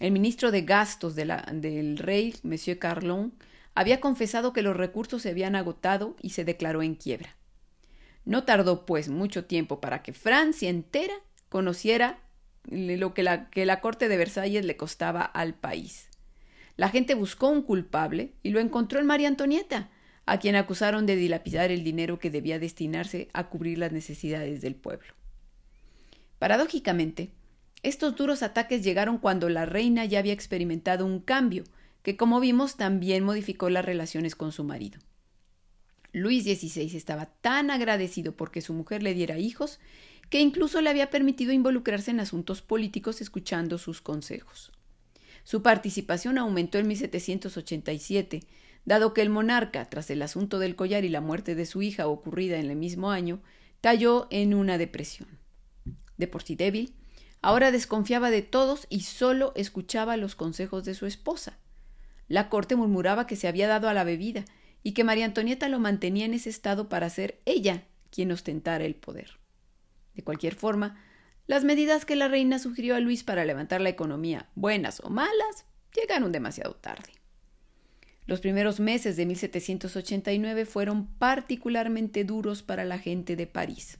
El 0.00 0.12
ministro 0.12 0.50
de 0.50 0.62
Gastos 0.62 1.14
del 1.14 1.96
rey, 1.96 2.34
Monsieur 2.42 2.78
Carlon, 2.78 3.32
había 3.74 4.00
confesado 4.00 4.52
que 4.52 4.62
los 4.62 4.76
recursos 4.76 5.22
se 5.22 5.30
habían 5.30 5.54
agotado 5.54 6.16
y 6.20 6.30
se 6.30 6.44
declaró 6.44 6.82
en 6.82 6.96
quiebra. 6.96 7.36
No 8.24 8.44
tardó, 8.44 8.84
pues, 8.84 9.08
mucho 9.08 9.44
tiempo 9.44 9.80
para 9.80 10.02
que 10.02 10.12
Francia 10.12 10.68
entera 10.68 11.14
conociera 11.48 12.18
lo 12.64 13.14
que 13.14 13.22
la, 13.22 13.48
que 13.50 13.66
la 13.66 13.80
corte 13.80 14.08
de 14.08 14.16
Versalles 14.16 14.64
le 14.64 14.76
costaba 14.76 15.22
al 15.22 15.54
país. 15.54 16.08
La 16.76 16.88
gente 16.88 17.14
buscó 17.14 17.48
un 17.48 17.62
culpable 17.62 18.32
y 18.42 18.50
lo 18.50 18.60
encontró 18.60 19.00
en 19.00 19.06
María 19.06 19.28
Antonieta, 19.28 19.90
a 20.26 20.38
quien 20.38 20.56
acusaron 20.56 21.06
de 21.06 21.16
dilapidar 21.16 21.70
el 21.70 21.84
dinero 21.84 22.18
que 22.18 22.30
debía 22.30 22.58
destinarse 22.58 23.28
a 23.32 23.48
cubrir 23.48 23.78
las 23.78 23.92
necesidades 23.92 24.60
del 24.60 24.74
pueblo. 24.74 25.14
Paradójicamente, 26.38 27.30
estos 27.82 28.16
duros 28.16 28.42
ataques 28.42 28.84
llegaron 28.84 29.18
cuando 29.18 29.48
la 29.48 29.66
reina 29.66 30.04
ya 30.04 30.20
había 30.20 30.32
experimentado 30.32 31.04
un 31.04 31.20
cambio, 31.20 31.64
que 32.02 32.16
como 32.16 32.40
vimos 32.40 32.76
también 32.76 33.24
modificó 33.24 33.70
las 33.70 33.84
relaciones 33.84 34.36
con 34.36 34.52
su 34.52 34.64
marido. 34.64 35.00
Luis 36.12 36.44
XVI 36.44 36.96
estaba 36.96 37.26
tan 37.26 37.70
agradecido 37.70 38.36
porque 38.36 38.60
su 38.60 38.74
mujer 38.74 39.02
le 39.02 39.14
diera 39.14 39.38
hijos 39.38 39.80
que 40.28 40.40
incluso 40.40 40.80
le 40.80 40.90
había 40.90 41.10
permitido 41.10 41.52
involucrarse 41.52 42.10
en 42.10 42.20
asuntos 42.20 42.62
políticos 42.62 43.20
escuchando 43.20 43.78
sus 43.78 44.00
consejos. 44.00 44.72
Su 45.44 45.62
participación 45.62 46.38
aumentó 46.38 46.78
en 46.78 46.88
1787, 46.88 48.40
dado 48.84 49.14
que 49.14 49.22
el 49.22 49.30
monarca, 49.30 49.88
tras 49.88 50.10
el 50.10 50.22
asunto 50.22 50.58
del 50.58 50.76
collar 50.76 51.04
y 51.04 51.08
la 51.08 51.20
muerte 51.20 51.54
de 51.54 51.66
su 51.66 51.82
hija 51.82 52.06
ocurrida 52.08 52.58
en 52.58 52.70
el 52.70 52.76
mismo 52.76 53.10
año, 53.10 53.40
cayó 53.80 54.26
en 54.30 54.54
una 54.54 54.78
depresión. 54.78 55.28
De 56.16 56.26
por 56.26 56.42
sí 56.42 56.54
débil, 56.54 56.94
ahora 57.40 57.72
desconfiaba 57.72 58.30
de 58.30 58.42
todos 58.42 58.86
y 58.88 59.00
solo 59.00 59.52
escuchaba 59.56 60.16
los 60.16 60.34
consejos 60.34 60.84
de 60.84 60.94
su 60.94 61.06
esposa. 61.06 61.58
La 62.28 62.48
corte 62.48 62.76
murmuraba 62.76 63.26
que 63.26 63.36
se 63.36 63.48
había 63.48 63.68
dado 63.68 63.88
a 63.88 63.94
la 63.94 64.04
bebida 64.04 64.44
y 64.82 64.92
que 64.92 65.04
María 65.04 65.24
Antonieta 65.24 65.68
lo 65.68 65.78
mantenía 65.78 66.24
en 66.24 66.34
ese 66.34 66.50
estado 66.50 66.88
para 66.88 67.10
ser 67.10 67.40
ella 67.44 67.84
quien 68.10 68.30
ostentara 68.30 68.84
el 68.84 68.94
poder. 68.94 69.38
De 70.14 70.22
cualquier 70.22 70.54
forma, 70.54 71.00
las 71.46 71.64
medidas 71.64 72.04
que 72.04 72.16
la 72.16 72.28
reina 72.28 72.58
sugirió 72.58 72.94
a 72.94 73.00
Luis 73.00 73.24
para 73.24 73.44
levantar 73.44 73.80
la 73.80 73.88
economía, 73.88 74.48
buenas 74.54 75.00
o 75.00 75.10
malas, 75.10 75.66
llegaron 75.94 76.32
demasiado 76.32 76.74
tarde. 76.74 77.21
Los 78.32 78.40
primeros 78.40 78.80
meses 78.80 79.16
de 79.16 79.26
1789 79.26 80.64
fueron 80.64 81.06
particularmente 81.06 82.24
duros 82.24 82.62
para 82.62 82.82
la 82.86 82.98
gente 82.98 83.36
de 83.36 83.46
París. 83.46 83.98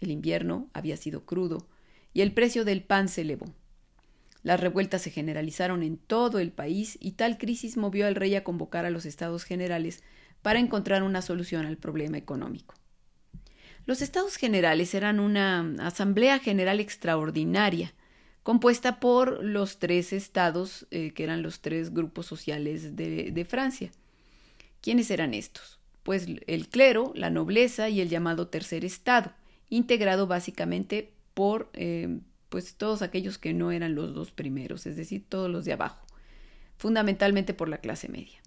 El 0.00 0.10
invierno 0.10 0.68
había 0.72 0.96
sido 0.96 1.24
crudo 1.24 1.68
y 2.12 2.22
el 2.22 2.32
precio 2.32 2.64
del 2.64 2.82
pan 2.82 3.08
se 3.08 3.20
elevó. 3.20 3.46
Las 4.42 4.58
revueltas 4.58 5.02
se 5.02 5.12
generalizaron 5.12 5.84
en 5.84 5.98
todo 5.98 6.40
el 6.40 6.50
país 6.50 6.98
y 7.00 7.12
tal 7.12 7.38
crisis 7.38 7.76
movió 7.76 8.08
al 8.08 8.16
rey 8.16 8.34
a 8.34 8.42
convocar 8.42 8.86
a 8.86 8.90
los 8.90 9.06
estados 9.06 9.44
generales 9.44 10.02
para 10.42 10.58
encontrar 10.58 11.04
una 11.04 11.22
solución 11.22 11.64
al 11.64 11.76
problema 11.76 12.18
económico. 12.18 12.74
Los 13.86 14.02
estados 14.02 14.34
generales 14.34 14.94
eran 14.94 15.20
una 15.20 15.76
asamblea 15.78 16.40
general 16.40 16.80
extraordinaria, 16.80 17.94
compuesta 18.44 19.00
por 19.00 19.42
los 19.42 19.78
tres 19.78 20.12
estados, 20.12 20.86
eh, 20.92 21.12
que 21.12 21.24
eran 21.24 21.42
los 21.42 21.60
tres 21.60 21.92
grupos 21.92 22.26
sociales 22.26 22.94
de, 22.94 23.46
Francia. 23.48 23.90
¿Quiénes 24.80 25.10
eran 25.10 25.34
estos? 25.34 25.80
Pues 26.04 26.26
el 26.46 26.68
clero, 26.68 27.10
la 27.16 27.30
nobleza 27.30 27.88
y 27.88 28.02
el 28.02 28.10
llamado 28.10 28.48
tercer 28.48 28.84
estado, 28.84 29.32
integrado 29.70 30.26
básicamente 30.26 31.10
por 31.32 31.70
eh, 31.72 32.20
pues 32.50 32.76
todos 32.76 33.00
aquellos 33.00 33.38
que 33.38 33.54
no 33.54 33.72
eran 33.72 33.94
los 33.94 34.14
dos 34.14 34.30
primeros, 34.30 34.86
es 34.86 34.96
decir, 34.96 35.24
todos 35.26 35.50
los 35.50 35.64
de 35.64 35.72
abajo, 35.72 36.06
fundamentalmente 36.76 37.54
por 37.54 37.70
la 37.70 37.78
clase 37.78 38.08
media. 38.08 38.42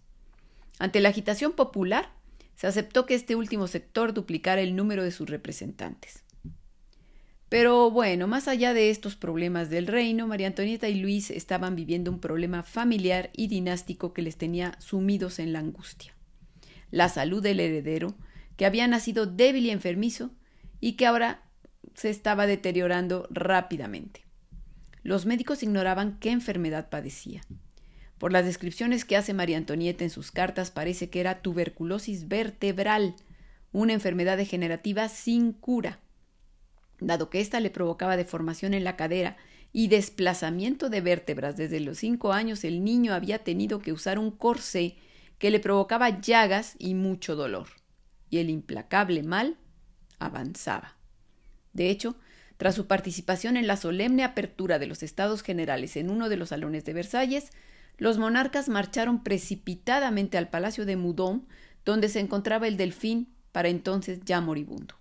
Ante 0.78 1.02
la 1.02 1.10
agitación 1.10 1.54
popular, 1.54 2.12
se 2.56 2.68
aceptó 2.68 3.08
que 3.08 3.16
este 3.16 3.36
último 3.36 3.66
sector 3.66 4.14
duplicara 4.14 4.62
el 4.62 4.76
número 4.76 5.04
de 5.04 5.12
sus 5.12 5.28
representantes. 5.28 6.24
Pero 7.50 7.90
bueno, 7.92 8.28
más 8.28 8.48
allá 8.48 8.74
de 8.74 8.90
estos 8.90 9.16
problemas 9.16 9.70
del 9.70 9.88
reino, 9.88 10.28
María 10.28 10.48
Antonieta 10.48 10.90
y 10.90 10.96
Luis 10.96 11.32
estaban 11.32 11.76
viviendo 11.76 12.12
un 12.12 12.20
problema 12.20 12.64
familiar 12.64 13.30
y 13.34 13.48
dinástico 13.48 14.14
que 14.14 14.22
les 14.22 14.38
tenía 14.38 14.76
sumidos 14.80 15.40
en 15.40 15.54
la 15.54 15.60
angustia. 15.60 16.14
La 16.92 17.08
salud 17.08 17.42
del 17.42 17.62
heredero, 17.62 18.16
que 18.58 18.66
había 18.66 18.88
nacido 18.88 19.26
débil 19.26 19.66
y 19.66 19.70
enfermizo, 19.70 20.32
y 20.80 20.94
que 20.94 21.06
ahora 21.06 21.44
se 21.96 22.10
estaba 22.10 22.48
deteriorando 22.48 23.28
rápidamente. 23.32 24.26
Los 25.04 25.26
médicos 25.26 25.64
ignoraban 25.64 26.20
qué 26.20 26.32
enfermedad 26.32 26.90
padecía. 26.90 27.42
Por 28.18 28.34
las 28.34 28.46
descripciones 28.46 29.06
que 29.06 29.16
hace 29.16 29.34
María 29.34 29.58
Antonieta 29.58 30.04
en 30.04 30.10
sus 30.10 30.32
cartas 30.32 30.70
parece 30.70 31.10
que 31.10 31.22
era 31.22 31.42
tuberculosis 31.42 32.28
vertebral, 32.28 33.16
una 33.72 33.94
enfermedad 33.94 34.38
degenerativa 34.38 35.08
sin 35.08 35.54
cura. 35.54 36.00
Dado 37.00 37.30
que 37.30 37.40
ésta 37.40 37.60
le 37.60 37.70
provocaba 37.70 38.18
deformación 38.18 38.74
en 38.74 38.84
la 38.84 38.96
cadera 38.96 39.38
y 39.74 39.88
desplazamiento 39.88 40.90
de 40.90 41.02
vértebras 41.02 41.58
desde 41.58 41.80
los 41.80 42.00
cinco 42.00 42.34
años, 42.34 42.64
el 42.64 42.84
niño 42.84 43.14
había 43.14 43.44
tenido 43.44 43.80
que 43.80 43.92
usar 43.92 44.18
un 44.18 44.32
corsé 44.32 44.96
que 45.38 45.52
le 45.52 45.60
provocaba 45.60 46.20
llagas 46.20 46.76
y 46.80 46.96
mucho 46.96 47.36
dolor. 47.36 47.68
Y 48.30 48.40
el 48.40 48.50
implacable 48.50 49.24
mal 49.24 49.58
avanzaba. 50.20 50.98
De 51.74 51.90
hecho, 51.90 52.16
tras 52.58 52.74
su 52.74 52.88
participación 52.88 53.56
en 53.56 53.68
la 53.68 53.78
solemne 53.78 54.24
apertura 54.24 54.80
de 54.80 54.88
los 54.88 55.04
Estados 55.04 55.44
Generales 55.44 55.96
en 55.96 56.10
uno 56.10 56.28
de 56.28 56.38
los 56.38 56.50
salones 56.50 56.84
de 56.86 56.94
Versalles, 56.94 57.52
los 57.98 58.18
monarcas 58.18 58.70
marcharon 58.70 59.24
precipitadamente 59.24 60.38
al 60.38 60.50
palacio 60.50 60.86
de 60.86 60.96
Moudon, 60.96 61.48
donde 61.86 62.10
se 62.10 62.20
encontraba 62.20 62.68
el 62.68 62.78
delfín, 62.78 63.34
para 63.52 63.70
entonces 63.70 64.20
ya 64.26 64.42
moribundo. 64.42 64.96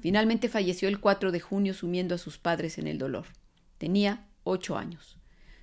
Finalmente 0.00 0.48
falleció 0.48 0.88
el 0.88 0.98
4 0.98 1.30
de 1.30 1.40
junio 1.40 1.74
sumiendo 1.74 2.14
a 2.14 2.18
sus 2.18 2.38
padres 2.38 2.78
en 2.78 2.86
el 2.86 2.98
dolor. 2.98 3.26
Tenía 3.78 4.26
ocho 4.44 4.76
años. 4.76 5.18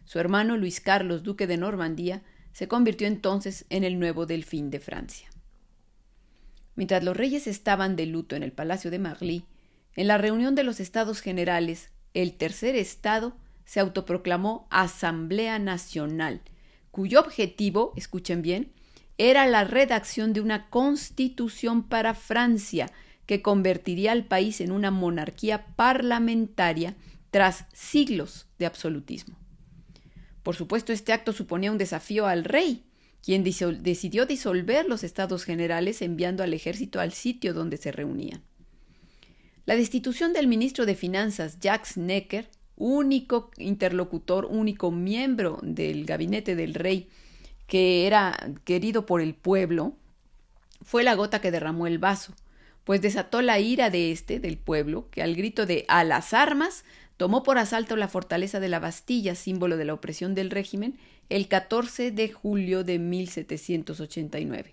Su 0.06 0.20
hermano 0.20 0.58
Luis 0.58 0.80
Carlos, 0.80 1.24
duque 1.24 1.48
de 1.48 1.58
Normandía, 1.58 2.24
se 2.54 2.68
convirtió 2.68 3.08
entonces 3.08 3.66
en 3.70 3.84
el 3.84 4.00
nuevo 4.00 4.26
delfín 4.26 4.70
de 4.70 4.80
Francia. 4.80 5.30
Mientras 6.76 7.04
los 7.04 7.18
reyes 7.18 7.48
estaban 7.48 7.96
de 7.96 8.06
luto 8.06 8.36
en 8.36 8.44
el 8.44 8.52
palacio 8.52 8.92
de 8.92 9.00
Marly, 9.00 9.46
en 9.96 10.08
la 10.08 10.20
reunión 10.20 10.54
de 10.54 10.64
los 10.64 10.80
estados 10.80 11.22
generales, 11.22 11.90
el 12.14 12.38
tercer 12.38 12.76
estado 12.76 13.36
se 13.66 13.80
autoproclamó 13.80 14.68
Asamblea 14.70 15.60
Nacional, 15.60 16.42
cuyo 16.92 17.20
objetivo, 17.20 17.94
escuchen 17.96 18.42
bien, 18.42 18.72
era 19.18 19.48
la 19.48 19.64
redacción 19.64 20.34
de 20.34 20.42
una 20.42 20.70
constitución 20.70 21.88
para 21.88 22.14
Francia 22.14 22.92
que 23.28 23.44
convertiría 23.44 24.12
al 24.12 24.26
país 24.26 24.60
en 24.60 24.72
una 24.72 24.90
monarquía 24.90 25.68
parlamentaria 25.76 26.96
tras 27.30 27.66
siglos 27.74 28.48
de 28.58 28.66
absolutismo. 28.66 29.38
Por 30.42 30.56
supuesto, 30.56 30.92
este 30.92 31.14
acto 31.14 31.34
suponía 31.34 31.72
un 31.72 31.78
desafío 31.78 32.26
al 32.26 32.44
rey, 32.44 32.86
quien 33.22 33.44
decidió 33.44 34.26
disolver 34.26 34.88
los 34.88 35.04
estados 35.04 35.44
generales 35.44 36.02
enviando 36.02 36.42
al 36.42 36.54
ejército 36.54 37.00
al 37.00 37.14
sitio 37.14 37.54
donde 37.54 37.78
se 37.78 37.92
reunían. 37.92 38.42
La 39.66 39.76
destitución 39.76 40.34
del 40.34 40.48
ministro 40.48 40.88
de 40.88 40.96
Finanzas 40.96 41.60
Jacques 41.60 41.98
Necker 41.98 42.50
único 42.78 43.50
interlocutor, 43.58 44.46
único 44.46 44.92
miembro 44.92 45.60
del 45.64 46.06
gabinete 46.06 46.56
del 46.56 46.76
rey 46.76 47.10
que 47.66 48.08
era 48.08 48.38
querido 48.64 49.06
por 49.06 49.20
el 49.20 49.34
pueblo, 49.34 49.94
fue 50.82 51.04
la 51.04 51.16
gota 51.16 51.42
que 51.42 51.52
derramó 51.52 51.86
el 51.88 51.98
vaso, 51.98 52.34
pues 52.88 53.02
desató 53.02 53.42
la 53.42 53.60
ira 53.60 53.90
de 53.90 54.14
este, 54.14 54.40
del 54.40 54.58
pueblo, 54.58 55.10
que 55.12 55.22
al 55.22 55.36
grito 55.36 55.66
de 55.66 55.84
a 55.90 56.06
las 56.06 56.34
armas 56.34 56.86
tomó 57.18 57.44
por 57.44 57.58
asalto 57.58 57.98
la 57.98 58.08
fortaleza 58.08 58.62
de 58.62 58.70
la 58.70 58.80
Bastilla, 58.80 59.36
símbolo 59.36 59.76
de 59.76 59.84
la 59.84 59.94
opresión 59.94 60.36
del 60.36 60.50
régimen, 60.50 60.98
el 61.28 61.50
14 61.50 62.12
de 62.12 62.32
julio 62.32 62.86
de 62.86 62.98
1789. 62.98 64.72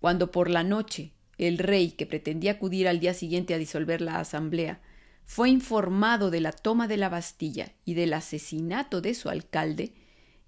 Cuando 0.00 0.30
por 0.30 0.48
la 0.48 0.64
noche 0.64 1.12
el 1.36 1.58
rey, 1.58 1.90
que 1.90 2.06
pretendía 2.06 2.52
acudir 2.52 2.88
al 2.88 2.98
día 2.98 3.12
siguiente 3.12 3.52
a 3.52 3.58
disolver 3.58 4.00
la 4.00 4.18
asamblea, 4.18 4.80
fue 5.26 5.50
informado 5.50 6.30
de 6.30 6.40
la 6.40 6.52
toma 6.52 6.88
de 6.88 6.96
la 6.96 7.10
Bastilla 7.10 7.72
y 7.84 7.92
del 7.92 8.14
asesinato 8.14 9.02
de 9.02 9.12
su 9.12 9.28
alcalde, 9.28 9.92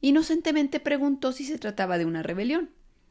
inocentemente 0.00 0.80
preguntó 0.80 1.32
si 1.32 1.44
se 1.44 1.58
trataba 1.58 1.98
de 1.98 2.06
una 2.06 2.22
rebelión. 2.22 2.70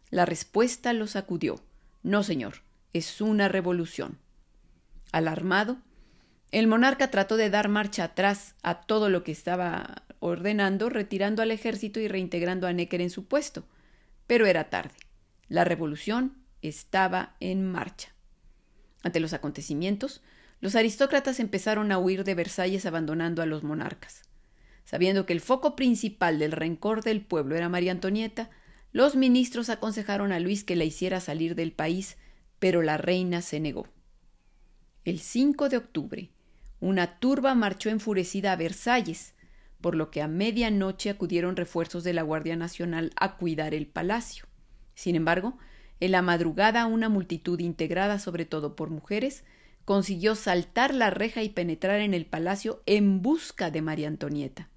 La 0.10 0.25
respuesta 0.25 0.91
lo 0.91 1.05
sacudió. 1.05 1.62
No, 2.01 2.24
señor, 2.24 2.62
es 2.93 3.21
una 3.21 3.50
revolución. 3.50 4.19
Alarmado, 5.12 5.77
el 6.51 6.67
monarca 6.67 7.09
trató 7.09 7.35
de 7.35 7.50
dar 7.50 7.67
marcha 7.67 8.03
atrás 8.03 8.55
a 8.62 8.81
todo 8.81 9.09
lo 9.09 9.23
que 9.23 9.31
estaba 9.31 10.03
ordenando, 10.19 10.89
retirando 10.89 11.41
al 11.41 11.51
ejército 11.51 12.00
y 12.00 12.07
reintegrando 12.07 12.67
a 12.67 12.73
Necker 12.73 13.01
en 13.01 13.09
su 13.09 13.25
puesto. 13.25 13.65
Pero 14.27 14.45
era 14.45 14.69
tarde. 14.69 14.95
La 15.50 15.63
revolución 15.63 16.38
estaba 16.62 17.35
en 17.39 17.69
marcha. 17.69 18.13
Ante 19.03 19.19
los 19.19 19.33
acontecimientos, 19.33 20.21
los 20.62 20.75
aristócratas 20.75 21.39
empezaron 21.39 21.91
a 21.91 21.97
huir 21.97 22.23
de 22.23 22.35
Versalles 22.35 22.85
abandonando 22.85 23.41
a 23.41 23.45
los 23.45 23.63
monarcas. 23.63 24.21
Sabiendo 24.85 25.25
que 25.25 25.33
el 25.33 25.41
foco 25.41 25.75
principal 25.75 26.39
del 26.39 26.51
rencor 26.51 27.03
del 27.03 27.21
pueblo 27.21 27.55
era 27.55 27.67
María 27.67 27.91
Antonieta, 27.91 28.50
los 28.91 29.15
ministros 29.15 29.69
aconsejaron 29.69 30.31
a 30.31 30.39
Luis 30.39 30.63
que 30.63 30.75
la 30.75 30.83
hiciera 30.83 31.19
salir 31.19 31.55
del 31.55 31.73
país, 31.73 32.17
pero 32.63 32.82
la 32.82 32.96
reina 32.96 33.41
se 33.41 33.60
negó. 33.60 33.89
El 35.03 35.20
5 35.20 35.67
de 35.67 35.75
octubre, 35.75 36.29
una 36.79 37.20
turba 37.20 37.55
marchó 37.55 37.89
enfurecida 37.89 38.53
a 38.53 38.55
Versalles, 38.55 39.34
por 39.82 39.96
lo 39.96 40.10
que 40.10 40.22
a 40.22 40.29
medianoche 40.29 41.10
acudieron 41.10 41.58
refuerzos 41.58 42.05
de 42.05 42.13
la 42.13 42.22
Guardia 42.22 42.55
Nacional 42.55 43.12
a 43.17 43.36
cuidar 43.36 43.74
el 43.74 43.86
palacio. 43.86 44.46
Sin 44.96 45.17
embargo, 45.17 45.58
en 46.00 46.13
la 46.13 46.22
madrugada 46.22 46.86
una 46.86 47.10
multitud 47.10 47.60
integrada 47.60 48.17
sobre 48.17 48.46
todo 48.46 48.77
por 48.77 48.89
mujeres 48.89 49.43
consiguió 49.84 50.34
saltar 50.34 50.93
la 50.93 51.10
reja 51.10 51.43
y 51.43 51.50
penetrar 51.50 52.00
en 52.00 52.13
el 52.13 52.25
palacio 52.25 52.82
en 52.86 53.22
busca 53.22 53.72
de 53.72 53.82
María 53.82 54.08
Antonieta. 54.08 54.70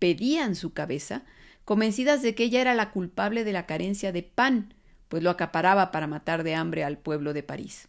Pedían 0.00 0.56
su 0.56 0.72
cabeza, 0.72 1.24
convencidas 1.64 2.20
de 2.20 2.34
que 2.34 2.42
ella 2.42 2.60
era 2.60 2.74
la 2.74 2.90
culpable 2.90 3.44
de 3.44 3.52
la 3.52 3.64
carencia 3.64 4.10
de 4.10 4.24
pan, 4.24 4.74
pues 5.08 5.22
lo 5.22 5.30
acaparaba 5.30 5.90
para 5.90 6.06
matar 6.06 6.42
de 6.44 6.54
hambre 6.54 6.84
al 6.84 6.98
pueblo 6.98 7.32
de 7.32 7.42
París. 7.42 7.88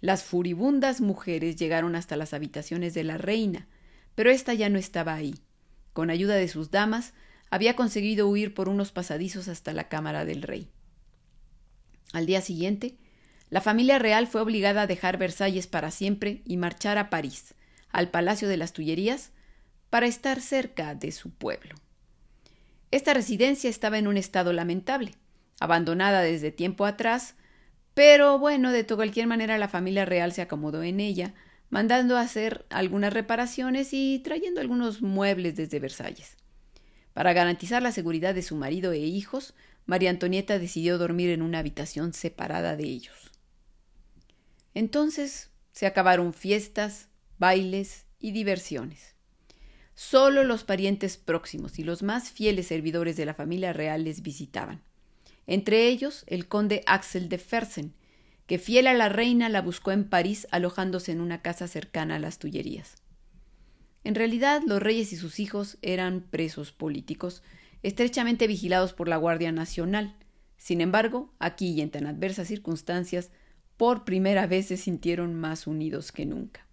Las 0.00 0.24
furibundas 0.24 1.00
mujeres 1.00 1.56
llegaron 1.56 1.94
hasta 1.94 2.16
las 2.16 2.34
habitaciones 2.34 2.94
de 2.94 3.04
la 3.04 3.18
reina, 3.18 3.68
pero 4.14 4.30
ésta 4.30 4.54
ya 4.54 4.68
no 4.68 4.78
estaba 4.78 5.14
ahí. 5.14 5.34
Con 5.92 6.10
ayuda 6.10 6.34
de 6.34 6.48
sus 6.48 6.70
damas, 6.70 7.12
había 7.50 7.76
conseguido 7.76 8.28
huir 8.28 8.54
por 8.54 8.68
unos 8.68 8.92
pasadizos 8.92 9.48
hasta 9.48 9.72
la 9.72 9.88
cámara 9.88 10.24
del 10.24 10.42
rey. 10.42 10.70
Al 12.12 12.26
día 12.26 12.40
siguiente, 12.40 12.96
la 13.50 13.60
familia 13.60 13.98
real 13.98 14.26
fue 14.26 14.40
obligada 14.40 14.82
a 14.82 14.86
dejar 14.86 15.18
Versalles 15.18 15.66
para 15.66 15.90
siempre 15.90 16.42
y 16.44 16.56
marchar 16.56 16.98
a 16.98 17.10
París, 17.10 17.54
al 17.90 18.10
Palacio 18.10 18.48
de 18.48 18.56
las 18.56 18.72
Tullerías, 18.72 19.32
para 19.90 20.06
estar 20.06 20.40
cerca 20.40 20.94
de 20.94 21.10
su 21.10 21.30
pueblo. 21.30 21.74
Esta 22.92 23.12
residencia 23.12 23.68
estaba 23.68 23.98
en 23.98 24.06
un 24.06 24.16
estado 24.16 24.52
lamentable, 24.52 25.14
abandonada 25.60 26.22
desde 26.22 26.50
tiempo 26.50 26.84
atrás, 26.84 27.36
pero 27.94 28.38
bueno, 28.38 28.72
de 28.72 28.84
cualquier 28.86 29.28
manera 29.28 29.58
la 29.58 29.68
familia 29.68 30.04
real 30.04 30.32
se 30.32 30.42
acomodó 30.42 30.82
en 30.82 30.98
ella, 30.98 31.34
mandando 31.68 32.16
hacer 32.16 32.66
algunas 32.70 33.12
reparaciones 33.12 33.90
y 33.92 34.18
trayendo 34.24 34.60
algunos 34.60 35.02
muebles 35.02 35.54
desde 35.54 35.78
Versalles. 35.78 36.36
Para 37.12 37.32
garantizar 37.32 37.82
la 37.82 37.92
seguridad 37.92 38.34
de 38.34 38.42
su 38.42 38.56
marido 38.56 38.92
e 38.92 38.98
hijos, 38.98 39.54
María 39.86 40.10
Antonieta 40.10 40.58
decidió 40.58 40.98
dormir 40.98 41.30
en 41.30 41.42
una 41.42 41.58
habitación 41.58 42.12
separada 42.12 42.76
de 42.76 42.84
ellos. 42.84 43.30
Entonces 44.74 45.50
se 45.72 45.86
acabaron 45.86 46.32
fiestas, 46.32 47.08
bailes 47.38 48.06
y 48.18 48.32
diversiones. 48.32 49.14
Solo 49.94 50.44
los 50.44 50.64
parientes 50.64 51.16
próximos 51.16 51.78
y 51.78 51.84
los 51.84 52.02
más 52.02 52.30
fieles 52.30 52.68
servidores 52.68 53.16
de 53.16 53.26
la 53.26 53.34
familia 53.34 53.72
real 53.72 54.04
les 54.04 54.22
visitaban. 54.22 54.82
Entre 55.50 55.88
ellos 55.88 56.22
el 56.28 56.46
conde 56.46 56.84
Axel 56.86 57.28
de 57.28 57.36
Fersen, 57.36 57.92
que 58.46 58.60
fiel 58.60 58.86
a 58.86 58.94
la 58.94 59.08
reina 59.08 59.48
la 59.48 59.62
buscó 59.62 59.90
en 59.90 60.08
París 60.08 60.46
alojándose 60.52 61.10
en 61.10 61.20
una 61.20 61.42
casa 61.42 61.66
cercana 61.66 62.14
a 62.14 62.18
las 62.20 62.38
Tullerías. 62.38 63.02
En 64.04 64.14
realidad, 64.14 64.62
los 64.64 64.80
reyes 64.80 65.12
y 65.12 65.16
sus 65.16 65.40
hijos 65.40 65.76
eran 65.82 66.20
presos 66.20 66.70
políticos, 66.70 67.42
estrechamente 67.82 68.46
vigilados 68.46 68.92
por 68.92 69.08
la 69.08 69.16
Guardia 69.16 69.50
Nacional. 69.50 70.14
Sin 70.56 70.80
embargo, 70.80 71.34
aquí 71.40 71.70
y 71.70 71.80
en 71.80 71.90
tan 71.90 72.06
adversas 72.06 72.46
circunstancias, 72.46 73.32
por 73.76 74.04
primera 74.04 74.46
vez 74.46 74.66
se 74.66 74.76
sintieron 74.76 75.34
más 75.34 75.66
unidos 75.66 76.12
que 76.12 76.26
nunca. 76.26 76.64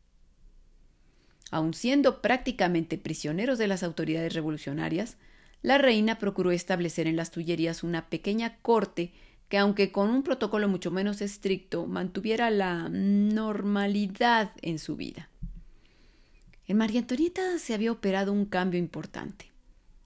Aun 1.49 1.73
siendo 1.73 2.21
prácticamente 2.21 2.99
prisioneros 2.99 3.57
de 3.57 3.65
las 3.65 3.81
autoridades 3.81 4.35
revolucionarias, 4.35 5.17
la 5.61 5.77
reina 5.77 6.17
procuró 6.17 6.51
establecer 6.51 7.07
en 7.07 7.15
las 7.15 7.31
Tullerías 7.31 7.83
una 7.83 8.09
pequeña 8.09 8.57
corte 8.57 9.13
que, 9.49 9.57
aunque 9.57 9.91
con 9.91 10.09
un 10.09 10.23
protocolo 10.23 10.67
mucho 10.67 10.91
menos 10.91 11.21
estricto, 11.21 11.87
mantuviera 11.87 12.49
la 12.51 12.89
normalidad 12.89 14.51
en 14.61 14.77
su 14.79 14.95
vida. 14.95 15.29
En 16.67 16.77
María 16.77 16.99
Antonieta 16.99 17.57
se 17.59 17.73
había 17.73 17.91
operado 17.91 18.33
un 18.33 18.45
cambio 18.45 18.79
importante. 18.79 19.51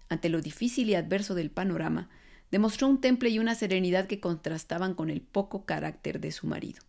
Ante 0.09 0.29
lo 0.29 0.41
difícil 0.41 0.89
y 0.89 0.95
adverso 0.95 1.33
del 1.33 1.49
panorama, 1.49 2.09
demostró 2.51 2.87
un 2.87 3.01
temple 3.01 3.29
y 3.29 3.39
una 3.39 3.55
serenidad 3.55 4.05
que 4.05 4.19
contrastaban 4.19 4.93
con 4.93 5.09
el 5.09 5.21
poco 5.21 5.65
carácter 5.65 6.19
de 6.19 6.31
su 6.31 6.45
marido. 6.45 6.83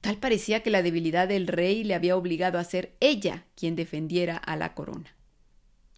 Tal 0.00 0.18
parecía 0.18 0.62
que 0.62 0.70
la 0.70 0.82
debilidad 0.82 1.26
del 1.26 1.48
rey 1.48 1.82
le 1.82 1.94
había 1.94 2.16
obligado 2.16 2.58
a 2.58 2.64
ser 2.64 2.94
ella 3.00 3.46
quien 3.56 3.74
defendiera 3.74 4.36
a 4.36 4.56
la 4.56 4.74
corona. 4.74 5.16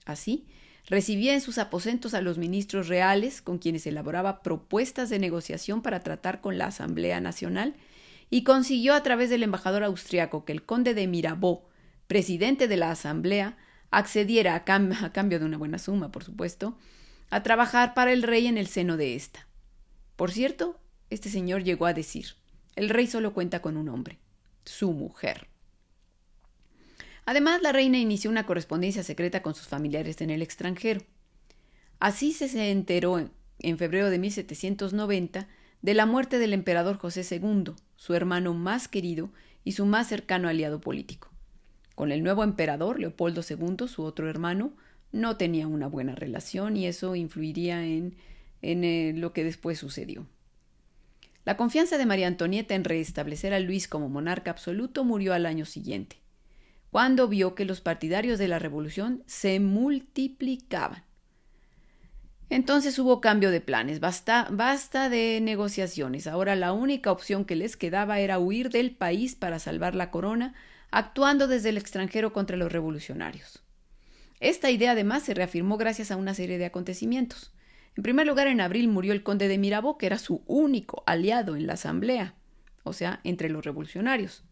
Así, 0.04 0.46
recibía 0.86 1.34
en 1.34 1.40
sus 1.40 1.58
aposentos 1.58 2.14
a 2.14 2.20
los 2.20 2.38
ministros 2.38 2.88
reales, 2.88 3.42
con 3.42 3.58
quienes 3.58 3.86
elaboraba 3.86 4.42
propuestas 4.42 5.10
de 5.10 5.18
negociación 5.18 5.82
para 5.82 6.00
tratar 6.00 6.40
con 6.40 6.58
la 6.58 6.66
Asamblea 6.66 7.20
Nacional, 7.20 7.74
y 8.30 8.42
consiguió 8.42 8.94
a 8.94 9.02
través 9.02 9.30
del 9.30 9.42
embajador 9.42 9.84
austriaco 9.84 10.44
que 10.44 10.52
el 10.52 10.64
conde 10.64 10.94
de 10.94 11.06
Mirabeau, 11.06 11.62
presidente 12.06 12.68
de 12.68 12.76
la 12.76 12.90
Asamblea, 12.90 13.56
accediera 13.90 14.54
a, 14.54 14.64
cambio 14.64 15.38
de 15.38 15.44
una 15.44 15.58
buena 15.58 15.78
suma, 15.78 16.10
por 16.10 16.24
supuesto, 16.24 16.76
a 17.30 17.42
trabajar 17.42 17.94
para 17.94 18.12
el 18.12 18.22
rey 18.22 18.46
en 18.46 18.58
el 18.58 18.66
seno 18.66 18.96
de 18.96 19.14
ésta. 19.14 19.46
Por 20.16 20.30
cierto, 20.30 20.80
este 21.10 21.28
señor 21.28 21.62
llegó 21.62 21.86
a 21.86 21.94
decir 21.94 22.34
el 22.76 22.90
rey 22.90 23.06
solo 23.06 23.32
cuenta 23.32 23.62
con 23.62 23.76
un 23.76 23.88
hombre, 23.88 24.18
su 24.64 24.92
mujer. 24.92 25.48
Además, 27.26 27.60
la 27.60 27.72
reina 27.72 27.98
inició 27.98 28.30
una 28.30 28.46
correspondencia 28.46 29.02
secreta 29.02 29.42
con 29.42 29.54
sus 29.54 29.66
familiares 29.66 30.20
en 30.20 30.30
el 30.30 30.42
extranjero. 30.42 31.02
Así 31.98 32.32
se 32.32 32.70
enteró 32.70 33.18
en 33.58 33.78
febrero 33.78 34.10
de 34.10 34.18
1790 34.18 35.48
de 35.82 35.94
la 35.94 36.06
muerte 36.06 36.38
del 36.38 36.52
emperador 36.52 36.98
José 36.98 37.26
II, 37.28 37.72
su 37.96 38.14
hermano 38.14 38.54
más 38.54 38.86
querido 38.86 39.30
y 39.64 39.72
su 39.72 39.86
más 39.86 40.08
cercano 40.08 40.48
aliado 40.48 40.80
político. 40.80 41.30
Con 41.96 42.12
el 42.12 42.22
nuevo 42.22 42.44
emperador, 42.44 43.00
Leopoldo 43.00 43.42
II, 43.48 43.88
su 43.88 44.02
otro 44.02 44.30
hermano, 44.30 44.72
no 45.12 45.36
tenía 45.36 45.66
una 45.66 45.88
buena 45.88 46.14
relación 46.14 46.76
y 46.76 46.86
eso 46.86 47.16
influiría 47.16 47.84
en, 47.84 48.16
en 48.62 48.84
eh, 48.84 49.12
lo 49.16 49.32
que 49.32 49.44
después 49.44 49.78
sucedió. 49.78 50.26
La 51.44 51.56
confianza 51.56 51.96
de 51.96 52.06
María 52.06 52.26
Antonieta 52.26 52.74
en 52.74 52.84
restablecer 52.84 53.54
a 53.54 53.60
Luis 53.60 53.88
como 53.88 54.08
monarca 54.08 54.50
absoluto 54.50 55.04
murió 55.04 55.32
al 55.32 55.46
año 55.46 55.64
siguiente, 55.64 56.18
cuando 56.96 57.28
vio 57.28 57.54
que 57.54 57.66
los 57.66 57.82
partidarios 57.82 58.38
de 58.38 58.48
la 58.48 58.58
revolución 58.58 59.22
se 59.26 59.60
multiplicaban. 59.60 61.04
Entonces 62.48 62.98
hubo 62.98 63.20
cambio 63.20 63.50
de 63.50 63.60
planes, 63.60 64.00
basta, 64.00 64.48
basta 64.50 65.10
de 65.10 65.42
negociaciones. 65.42 66.26
Ahora 66.26 66.56
la 66.56 66.72
única 66.72 67.12
opción 67.12 67.44
que 67.44 67.54
les 67.54 67.76
quedaba 67.76 68.18
era 68.20 68.38
huir 68.38 68.70
del 68.70 68.96
país 68.96 69.34
para 69.34 69.58
salvar 69.58 69.94
la 69.94 70.10
corona 70.10 70.54
actuando 70.90 71.48
desde 71.48 71.68
el 71.68 71.76
extranjero 71.76 72.32
contra 72.32 72.56
los 72.56 72.72
revolucionarios. 72.72 73.62
Esta 74.40 74.70
idea 74.70 74.92
además 74.92 75.22
se 75.22 75.34
reafirmó 75.34 75.76
gracias 75.76 76.10
a 76.10 76.16
una 76.16 76.32
serie 76.32 76.56
de 76.56 76.64
acontecimientos. 76.64 77.52
En 77.94 78.04
primer 78.04 78.26
lugar, 78.26 78.46
en 78.46 78.62
abril 78.62 78.88
murió 78.88 79.12
el 79.12 79.22
conde 79.22 79.48
de 79.48 79.58
Mirabeau, 79.58 79.98
que 79.98 80.06
era 80.06 80.16
su 80.16 80.44
único 80.46 81.02
aliado 81.04 81.56
en 81.56 81.66
la 81.66 81.74
asamblea, 81.74 82.36
o 82.84 82.94
sea, 82.94 83.20
entre 83.22 83.50
los 83.50 83.66
revolucionarios. 83.66 84.45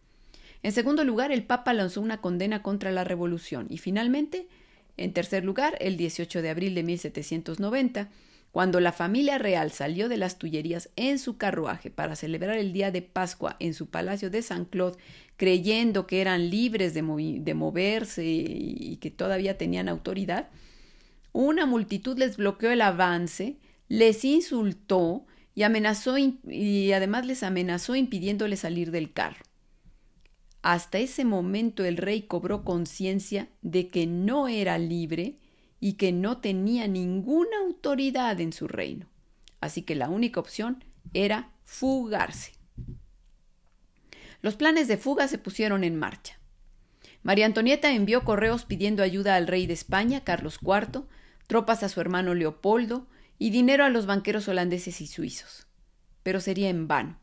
En 0.64 0.72
segundo 0.72 1.05
lugar, 1.05 1.31
el 1.31 1.44
Papa 1.44 1.74
lanzó 1.74 2.00
una 2.00 2.22
condena 2.22 2.62
contra 2.62 2.90
la 2.90 3.05
revolución. 3.05 3.66
Y 3.68 3.77
finalmente, 3.77 4.48
en 4.96 5.12
tercer 5.12 5.44
lugar, 5.44 5.77
el 5.79 5.98
18 5.98 6.40
de 6.40 6.48
abril 6.48 6.74
de 6.74 6.83
1790, 6.83 8.09
cuando 8.50 8.81
la 8.81 8.92
familia 8.92 9.37
real 9.37 9.72
salió 9.72 10.09
de 10.09 10.16
las 10.16 10.38
Tullerías 10.38 10.88
en 10.96 11.18
su 11.18 11.37
carruaje 11.37 11.90
para 11.90 12.16
celebrar 12.16 12.57
el 12.57 12.72
día 12.72 12.90
de 12.90 13.03
Pascua 13.03 13.57
en 13.61 13.74
su 13.74 13.90
palacio 13.90 14.31
de 14.31 14.40
San 14.40 14.64
Claude, 14.64 14.96
creyendo 15.37 16.07
que 16.07 16.22
eran 16.22 16.48
libres 16.48 16.94
de, 16.94 17.03
moverse 17.03 18.24
y 18.24 18.96
que 19.03 19.11
todavía 19.11 19.59
tenían 19.59 19.90
autoridad, 19.90 20.48
una 21.33 21.66
multitud 21.66 22.16
les 22.16 22.38
bloqueó 22.38 22.70
el 22.70 22.81
avance, 22.81 23.59
les 23.88 24.24
insultó 24.24 25.27
y 25.55 25.64
amenazó 25.64 26.16
y 26.16 26.92
además 26.92 27.27
les 27.27 27.42
amenazó 27.42 27.96
impidiéndoles 27.96 28.61
salir 28.61 28.92
del 28.92 29.12
carro. 29.12 29.44
Hasta 30.64 30.96
ese 30.96 31.27
momento 31.27 31.85
el 31.85 31.98
rey 31.98 32.22
cobró 32.22 32.64
conciencia 32.64 33.48
de 33.61 33.88
que 33.90 34.07
no 34.07 34.48
era 34.48 34.79
libre 34.79 35.37
y 35.79 35.92
que 35.98 36.11
no 36.11 36.38
tenía 36.38 36.88
ninguna 36.88 37.59
autoridad 37.66 38.40
en 38.40 38.50
su 38.55 38.66
reino. 38.66 39.07
Así 39.61 39.83
que 39.83 39.94
la 39.94 40.09
única 40.09 40.40
opción 40.40 40.83
era 41.12 41.53
fugarse. 41.66 42.53
Los 44.40 44.57
planes 44.57 44.88
de 44.88 44.96
fuga 44.96 45.29
se 45.29 45.37
pusieron 45.37 45.85
en 45.85 45.98
marcha. 45.98 46.38
María 47.22 47.44
Antonieta 47.44 47.92
envió 47.92 48.24
correos 48.24 48.64
pidiendo 48.64 49.03
ayuda 49.03 49.37
al 49.37 49.46
rey 49.46 49.66
de 49.66 49.74
España, 49.74 50.24
Carlos 50.24 50.61
IV, 50.62 51.03
tropas 51.46 51.83
a 51.83 51.90
su 51.90 52.00
hermano 52.00 52.33
Leopoldo 52.33 53.07
y 53.38 53.50
dinero 53.50 53.85
a 53.85 53.90
los 53.90 54.07
banqueros 54.07 54.48
holandeses 54.48 55.03
y 55.03 55.09
suizos. 55.09 55.66
Pero 56.22 56.40
sería 56.40 56.70
en 56.70 56.88
vano. 56.88 57.18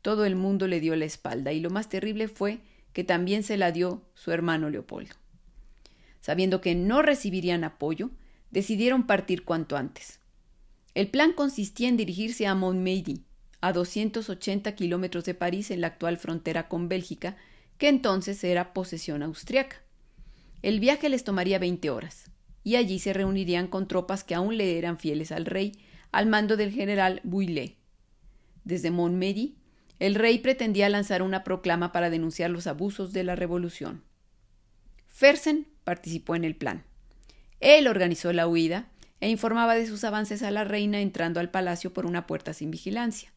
Todo 0.00 0.24
el 0.24 0.34
mundo 0.34 0.66
le 0.66 0.80
dio 0.80 0.96
la 0.96 1.04
espalda 1.04 1.52
y 1.52 1.60
lo 1.60 1.70
más 1.70 1.88
terrible 1.88 2.26
fue 2.26 2.60
que 2.92 3.04
también 3.04 3.42
se 3.42 3.56
la 3.56 3.72
dio 3.72 4.02
su 4.14 4.32
hermano 4.32 4.70
Leopoldo. 4.70 5.14
Sabiendo 6.20 6.60
que 6.60 6.74
no 6.74 7.02
recibirían 7.02 7.64
apoyo, 7.64 8.10
decidieron 8.50 9.06
partir 9.06 9.44
cuanto 9.44 9.76
antes. 9.76 10.20
El 10.94 11.08
plan 11.08 11.32
consistía 11.32 11.88
en 11.88 11.96
dirigirse 11.96 12.46
a 12.46 12.54
Montmédy, 12.54 13.24
a 13.60 13.72
280 13.72 14.74
kilómetros 14.74 15.24
de 15.24 15.34
París 15.34 15.70
en 15.70 15.80
la 15.80 15.86
actual 15.86 16.18
frontera 16.18 16.68
con 16.68 16.88
Bélgica, 16.88 17.36
que 17.78 17.88
entonces 17.88 18.44
era 18.44 18.72
posesión 18.72 19.22
austriaca. 19.22 19.82
El 20.60 20.80
viaje 20.80 21.08
les 21.08 21.24
tomaría 21.24 21.58
20 21.58 21.90
horas, 21.90 22.30
y 22.62 22.76
allí 22.76 22.98
se 22.98 23.12
reunirían 23.12 23.68
con 23.68 23.88
tropas 23.88 24.22
que 24.22 24.34
aún 24.34 24.56
le 24.56 24.78
eran 24.78 24.98
fieles 24.98 25.32
al 25.32 25.46
rey, 25.46 25.72
al 26.12 26.26
mando 26.26 26.56
del 26.56 26.72
general 26.72 27.20
Bouillet. 27.24 27.78
Desde 28.64 28.90
Montmédy, 28.90 29.56
el 30.02 30.16
rey 30.16 30.38
pretendía 30.38 30.88
lanzar 30.88 31.22
una 31.22 31.44
proclama 31.44 31.92
para 31.92 32.10
denunciar 32.10 32.50
los 32.50 32.66
abusos 32.66 33.12
de 33.12 33.22
la 33.22 33.36
revolución. 33.36 34.02
Fersen 35.06 35.68
participó 35.84 36.34
en 36.34 36.42
el 36.42 36.56
plan. 36.56 36.82
Él 37.60 37.86
organizó 37.86 38.32
la 38.32 38.48
huida 38.48 38.88
e 39.20 39.30
informaba 39.30 39.76
de 39.76 39.86
sus 39.86 40.02
avances 40.02 40.42
a 40.42 40.50
la 40.50 40.64
reina 40.64 41.00
entrando 41.00 41.38
al 41.38 41.52
palacio 41.52 41.92
por 41.92 42.04
una 42.04 42.26
puerta 42.26 42.52
sin 42.52 42.72
vigilancia. 42.72 43.32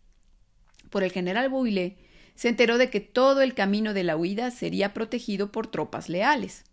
Por 0.89 1.03
el 1.03 1.11
general 1.11 1.49
Bouillet 1.49 1.97
se 2.33 2.49
enteró 2.49 2.79
de 2.79 2.89
que 2.89 2.99
todo 2.99 3.43
el 3.43 3.53
camino 3.53 3.93
de 3.93 4.03
la 4.03 4.17
huida 4.17 4.49
sería 4.49 4.91
protegido 4.91 5.51
por 5.51 5.67
tropas 5.67 6.09
leales. 6.09 6.63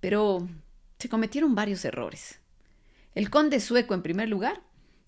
Pero 0.00 0.48
se 0.98 1.10
cometieron 1.10 1.54
varios 1.54 1.84
errores. 1.84 2.40
El 3.14 3.28
conde 3.28 3.60
sueco, 3.60 3.92
en 3.92 4.00
primer 4.00 4.30
lugar, 4.30 4.62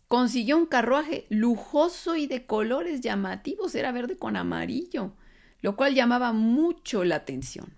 consiguió 0.09 0.57
un 0.57 0.67
carruaje 0.67 1.27
lujoso 1.29 2.17
y 2.17 2.27
de 2.27 2.47
colores 2.47 3.03
llamativos, 3.03 3.75
era 3.75 3.93
verde 3.93 4.17
con 4.17 4.37
amarillo, 4.37 5.13
lo 5.61 5.77
cual 5.77 5.95
llamaba 5.95 6.33
mucho 6.33 7.05
la 7.05 7.17
atención. 7.17 7.77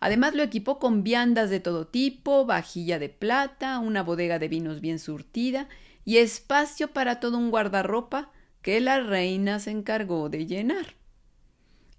Además 0.00 0.34
lo 0.34 0.42
equipó 0.42 0.78
con 0.78 1.02
viandas 1.02 1.48
de 1.48 1.60
todo 1.60 1.86
tipo, 1.86 2.44
vajilla 2.44 2.98
de 2.98 3.08
plata, 3.08 3.78
una 3.78 4.02
bodega 4.02 4.38
de 4.38 4.48
vinos 4.48 4.80
bien 4.80 4.98
surtida 4.98 5.68
y 6.04 6.18
espacio 6.18 6.88
para 6.88 7.20
todo 7.20 7.38
un 7.38 7.50
guardarropa 7.50 8.30
que 8.60 8.80
la 8.80 9.00
reina 9.00 9.60
se 9.60 9.70
encargó 9.70 10.28
de 10.28 10.46
llenar. 10.46 10.96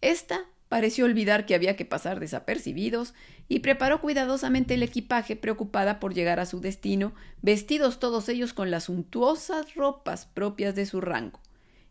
Esta 0.02 0.46
pareció 0.70 1.06
olvidar 1.06 1.46
que 1.46 1.56
había 1.56 1.76
que 1.76 1.86
pasar 1.86 2.20
desapercibidos 2.20 3.14
y 3.48 3.60
preparó 3.60 4.02
cuidadosamente 4.02 4.74
el 4.74 4.84
equipaje 4.84 5.36
preocupada 5.36 6.00
por 6.00 6.14
llegar 6.14 6.40
a 6.40 6.46
su 6.46 6.62
destino, 6.62 7.14
vestidos 7.42 8.00
todos 8.00 8.28
ellos 8.30 8.54
con 8.54 8.72
las 8.72 8.86
suntuosas 8.86 9.76
ropas 9.76 10.26
propias 10.26 10.76
de 10.76 10.86
su 10.86 11.02
rango. 11.02 11.40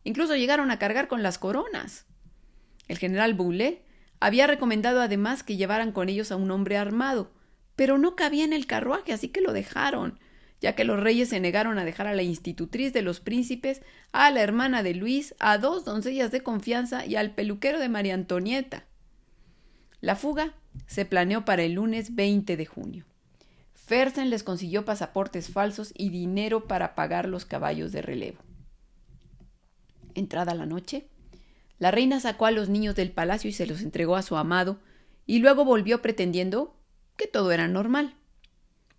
Incluso 0.02 0.36
llegaron 0.36 0.70
a 0.70 0.78
cargar 0.78 1.08
con 1.08 1.22
las 1.22 1.38
coronas. 1.38 2.06
El 2.88 2.98
general 2.98 3.34
Boulet 3.34 3.84
había 4.20 4.46
recomendado 4.46 5.00
además 5.00 5.42
que 5.42 5.56
llevaran 5.56 5.92
con 5.92 6.08
ellos 6.08 6.32
a 6.32 6.36
un 6.36 6.50
hombre 6.50 6.76
armado, 6.76 7.30
pero 7.76 7.98
no 7.98 8.16
cabía 8.16 8.44
en 8.44 8.52
el 8.52 8.66
carruaje, 8.66 9.12
así 9.12 9.28
que 9.28 9.40
lo 9.40 9.52
dejaron, 9.52 10.18
ya 10.60 10.74
que 10.74 10.84
los 10.84 11.00
reyes 11.00 11.28
se 11.28 11.40
negaron 11.40 11.78
a 11.78 11.84
dejar 11.84 12.06
a 12.06 12.14
la 12.14 12.22
institutriz 12.22 12.92
de 12.92 13.02
los 13.02 13.20
príncipes, 13.20 13.82
a 14.12 14.30
la 14.30 14.42
hermana 14.42 14.82
de 14.82 14.94
Luis, 14.94 15.34
a 15.38 15.58
dos 15.58 15.84
doncellas 15.84 16.30
de 16.30 16.42
confianza 16.42 17.06
y 17.06 17.16
al 17.16 17.34
peluquero 17.34 17.78
de 17.78 17.88
María 17.88 18.14
Antonieta. 18.14 18.86
La 20.04 20.16
fuga 20.16 20.52
se 20.86 21.06
planeó 21.06 21.46
para 21.46 21.62
el 21.62 21.72
lunes 21.72 22.14
20 22.14 22.58
de 22.58 22.66
junio. 22.66 23.06
Fersen 23.72 24.28
les 24.28 24.42
consiguió 24.42 24.84
pasaportes 24.84 25.48
falsos 25.48 25.94
y 25.96 26.10
dinero 26.10 26.68
para 26.68 26.94
pagar 26.94 27.26
los 27.26 27.46
caballos 27.46 27.90
de 27.90 28.02
relevo. 28.02 28.36
Entrada 30.14 30.54
la 30.54 30.66
noche, 30.66 31.08
la 31.78 31.90
reina 31.90 32.20
sacó 32.20 32.44
a 32.44 32.50
los 32.50 32.68
niños 32.68 32.94
del 32.96 33.12
palacio 33.12 33.48
y 33.48 33.54
se 33.54 33.66
los 33.66 33.80
entregó 33.80 34.16
a 34.16 34.20
su 34.20 34.36
amado, 34.36 34.78
y 35.24 35.38
luego 35.38 35.64
volvió 35.64 36.02
pretendiendo 36.02 36.76
que 37.16 37.26
todo 37.26 37.50
era 37.50 37.66
normal. 37.66 38.14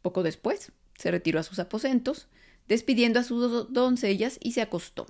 Poco 0.02 0.24
después, 0.24 0.72
se 0.98 1.12
retiró 1.12 1.39
a 1.39 1.44
sus 1.44 1.60
aposentos, 1.60 2.30
despidiendo 2.68 3.20
a 3.20 3.24
sus 3.24 3.72
doncellas 3.72 4.39
y 4.41 4.54
se 4.54 4.63
acostó. 4.63 5.06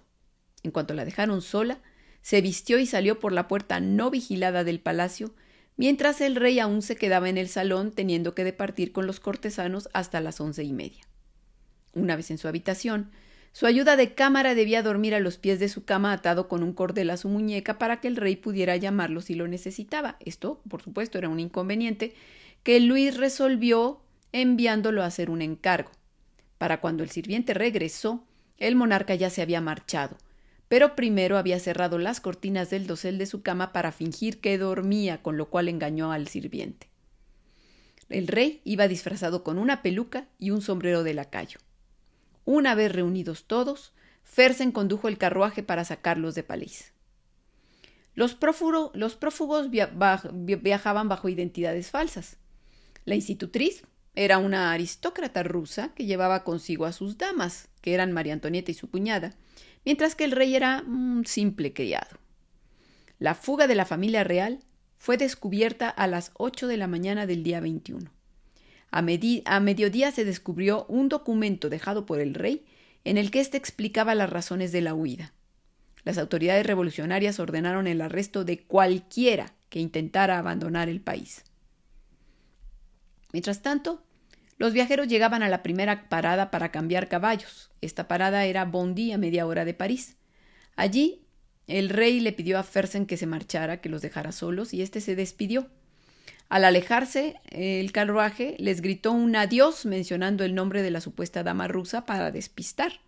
En 0.62 0.72
cuanto 0.72 0.94
la 0.94 1.06
dejaron 1.06 1.42
sola, 1.42 1.80
se 2.22 2.42
vistió 2.42 2.80
y 2.80 2.86
salió 2.86 3.18
por 3.18 3.32
la 3.32 3.48
puerta 3.48 3.80
no 3.80 4.12
vigilada 4.12 4.66
del 4.66 4.82
palacio, 4.82 5.34
mientras 5.78 6.22
el 6.22 6.36
rey 6.36 6.60
aún 6.60 6.82
se 6.82 6.96
quedaba 6.96 7.30
en 7.30 7.38
el 7.38 7.48
salón 7.48 7.92
teniendo 7.92 8.34
que 8.36 8.44
departir 8.44 8.92
con 8.92 9.08
los 9.08 9.20
cortesanos 9.20 9.90
hasta 9.94 10.22
las 10.22 10.40
once 10.40 10.64
y 10.64 10.74
media. 10.74 11.06
Una 11.94 12.16
vez 12.16 12.32
en 12.32 12.38
su 12.38 12.48
habitación, 12.48 13.12
su 13.52 13.66
ayuda 13.66 13.96
de 13.96 14.14
cámara 14.14 14.54
debía 14.54 14.84
dormir 14.84 15.16
a 15.16 15.22
los 15.22 15.38
pies 15.38 15.60
de 15.60 15.70
su 15.70 15.86
cama 15.86 16.12
atado 16.12 16.50
con 16.50 16.62
un 16.62 16.74
cordel 16.74 17.10
a 17.10 17.16
su 17.16 17.30
muñeca 17.30 17.78
para 17.78 18.02
que 18.02 18.10
el 18.10 18.18
rey 18.18 18.36
pudiera 18.36 18.76
llamarlo 18.76 19.22
si 19.22 19.34
lo 19.34 19.48
necesitaba. 19.48 20.18
Esto, 20.20 20.62
por 20.70 20.82
supuesto, 20.82 21.18
era 21.18 21.30
un 21.30 21.40
inconveniente 21.40 22.14
que 22.64 22.82
Luis 22.82 23.16
resolvió 23.16 24.02
enviándolo 24.34 25.04
a 25.04 25.06
hacer 25.06 25.30
un 25.30 25.42
encargo. 25.42 25.92
Para 26.58 26.82
cuando 26.82 27.04
el 27.04 27.10
sirviente 27.10 27.54
regresó, 27.54 28.26
el 28.58 28.76
monarca 28.76 29.16
ya 29.16 29.30
se 29.30 29.42
había 29.42 29.62
marchado, 29.62 30.18
pero 30.68 30.96
primero 30.96 31.38
había 31.38 31.60
cerrado 31.60 31.98
las 31.98 32.20
cortinas 32.20 32.70
del 32.70 32.88
dosel 32.88 33.18
de 33.18 33.26
su 33.26 33.42
cama 33.42 33.72
para 33.72 33.92
fingir 33.92 34.40
que 34.42 34.58
dormía, 34.58 35.22
con 35.22 35.38
lo 35.38 35.50
cual 35.50 35.70
engañó 35.70 36.12
al 36.12 36.28
sirviente. 36.28 36.90
El 38.10 38.28
rey 38.28 38.62
iba 38.64 38.88
disfrazado 38.88 39.44
con 39.44 39.58
una 39.58 39.82
peluca 39.82 40.28
y 40.38 40.52
un 40.52 40.62
sombrero 40.62 41.04
de 41.04 41.14
lacayo. 41.14 41.60
Una 42.46 42.76
vez 42.76 42.92
reunidos 42.92 43.46
todos, 43.46 43.94
Fersen 44.24 44.72
condujo 44.72 45.08
el 45.08 45.18
carruaje 45.18 45.64
para 45.64 45.86
sacarlos 45.86 46.36
de 46.36 46.44
Palís. 46.44 46.94
Los, 48.14 48.38
los 48.94 49.16
prófugos 49.16 49.70
viajaban 49.70 51.10
bajo 51.10 51.30
identidades 51.30 51.92
falsas. 51.92 52.38
La 53.04 53.16
institutriz 53.16 53.84
era 54.16 54.38
una 54.38 54.72
aristócrata 54.72 55.44
rusa 55.44 55.94
que 55.94 56.06
llevaba 56.06 56.44
consigo 56.44 56.86
a 56.86 56.94
sus 56.94 57.18
damas, 57.18 57.68
que 57.82 57.94
eran 57.94 58.14
María 58.14 58.34
Antonieta 58.34 58.72
y 58.72 58.74
su 58.74 58.90
cuñada, 58.90 59.36
mientras 59.86 60.16
que 60.16 60.26
el 60.26 60.32
rey 60.32 60.56
era 60.56 60.84
un 60.86 61.26
simple 61.26 61.74
criado. 61.74 62.18
La 63.20 63.36
fuga 63.36 63.68
de 63.68 63.76
la 63.76 63.86
familia 63.86 64.24
real 64.24 64.60
fue 64.98 65.18
descubierta 65.18 65.88
a 65.90 66.08
las 66.08 66.32
ocho 66.34 66.68
de 66.68 66.78
la 66.78 66.88
mañana 66.88 67.26
del 67.26 67.44
día 67.44 67.60
21. 67.60 68.12
A, 68.92 69.00
a 69.00 69.60
mediodía 69.60 70.12
se 70.12 70.26
descubrió 70.26 70.86
un 70.88 71.10
documento 71.10 71.70
dejado 71.70 72.06
por 72.06 72.20
el 72.20 72.34
rey 72.34 72.66
en 73.04 73.18
el 73.18 73.32
que 73.32 73.40
éste 73.40 73.58
explicaba 73.58 74.16
las 74.16 74.30
razones 74.30 74.72
de 74.72 74.82
la 74.82 74.94
huida. 74.94 75.34
Las 76.04 76.18
autoridades 76.18 76.66
revolucionarias 76.66 77.40
ordenaron 77.40 77.88
el 77.88 78.02
arresto 78.02 78.44
de 78.46 78.64
cualquiera 78.64 79.54
que 79.70 79.80
intentara 79.80 80.38
abandonar 80.38 80.90
el 80.90 81.02
país. 81.02 81.44
Mientras 83.34 83.62
tanto, 83.62 84.05
los 84.58 84.74
viajeros 84.74 85.08
llegaban 85.08 85.44
a 85.44 85.50
la 85.50 85.64
primera 85.64 86.08
parada 86.08 86.50
para 86.52 86.72
cambiar 86.72 87.08
caballos. 87.08 87.72
Esta 87.82 88.08
parada 88.08 88.46
era 88.46 88.66
Bondy 88.66 89.12
a 89.12 89.18
media 89.18 89.46
hora 89.46 89.66
de 89.66 89.74
París. 89.74 90.18
Allí 90.76 91.26
el 91.68 91.90
rey 91.90 92.20
le 92.20 92.32
pidió 92.32 92.58
a 92.58 92.64
Fersen 92.64 93.06
que 93.06 93.18
se 93.18 93.26
marchara, 93.26 93.82
que 93.82 93.90
los 93.90 94.02
dejara 94.02 94.32
solos, 94.32 94.74
y 94.74 94.82
éste 94.82 95.02
se 95.02 95.16
despidió. 95.16 95.68
Al 96.48 96.64
alejarse, 96.64 97.36
el 97.50 97.92
carruaje 97.92 98.56
les 98.60 98.82
gritó 98.82 99.12
un 99.12 99.36
adiós 99.36 99.86
mencionando 99.86 100.44
el 100.44 100.54
nombre 100.54 100.84
de 100.84 100.92
la 100.92 101.02
supuesta 101.02 101.44
dama 101.44 101.68
rusa 101.68 102.06
para 102.06 102.32
despistar. 102.32 103.00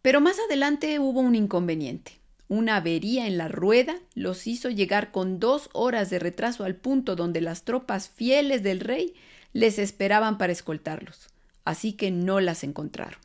Pero 0.00 0.20
más 0.20 0.38
adelante 0.48 0.98
hubo 0.98 1.20
un 1.20 1.34
inconveniente. 1.34 2.20
Una 2.48 2.76
avería 2.76 3.26
en 3.26 3.36
la 3.36 3.48
rueda 3.48 3.96
los 4.14 4.46
hizo 4.46 4.70
llegar 4.70 5.12
con 5.12 5.38
dos 5.38 5.68
horas 5.72 6.10
de 6.10 6.18
retraso 6.18 6.64
al 6.64 6.74
punto 6.74 7.16
donde 7.16 7.40
las 7.40 7.64
tropas 7.64 8.08
fieles 8.08 8.62
del 8.62 8.80
rey 8.80 9.14
les 9.52 9.78
esperaban 9.78 10.38
para 10.38 10.52
escoltarlos, 10.52 11.28
así 11.64 11.92
que 11.92 12.10
no 12.10 12.40
las 12.40 12.64
encontraron. 12.64 13.20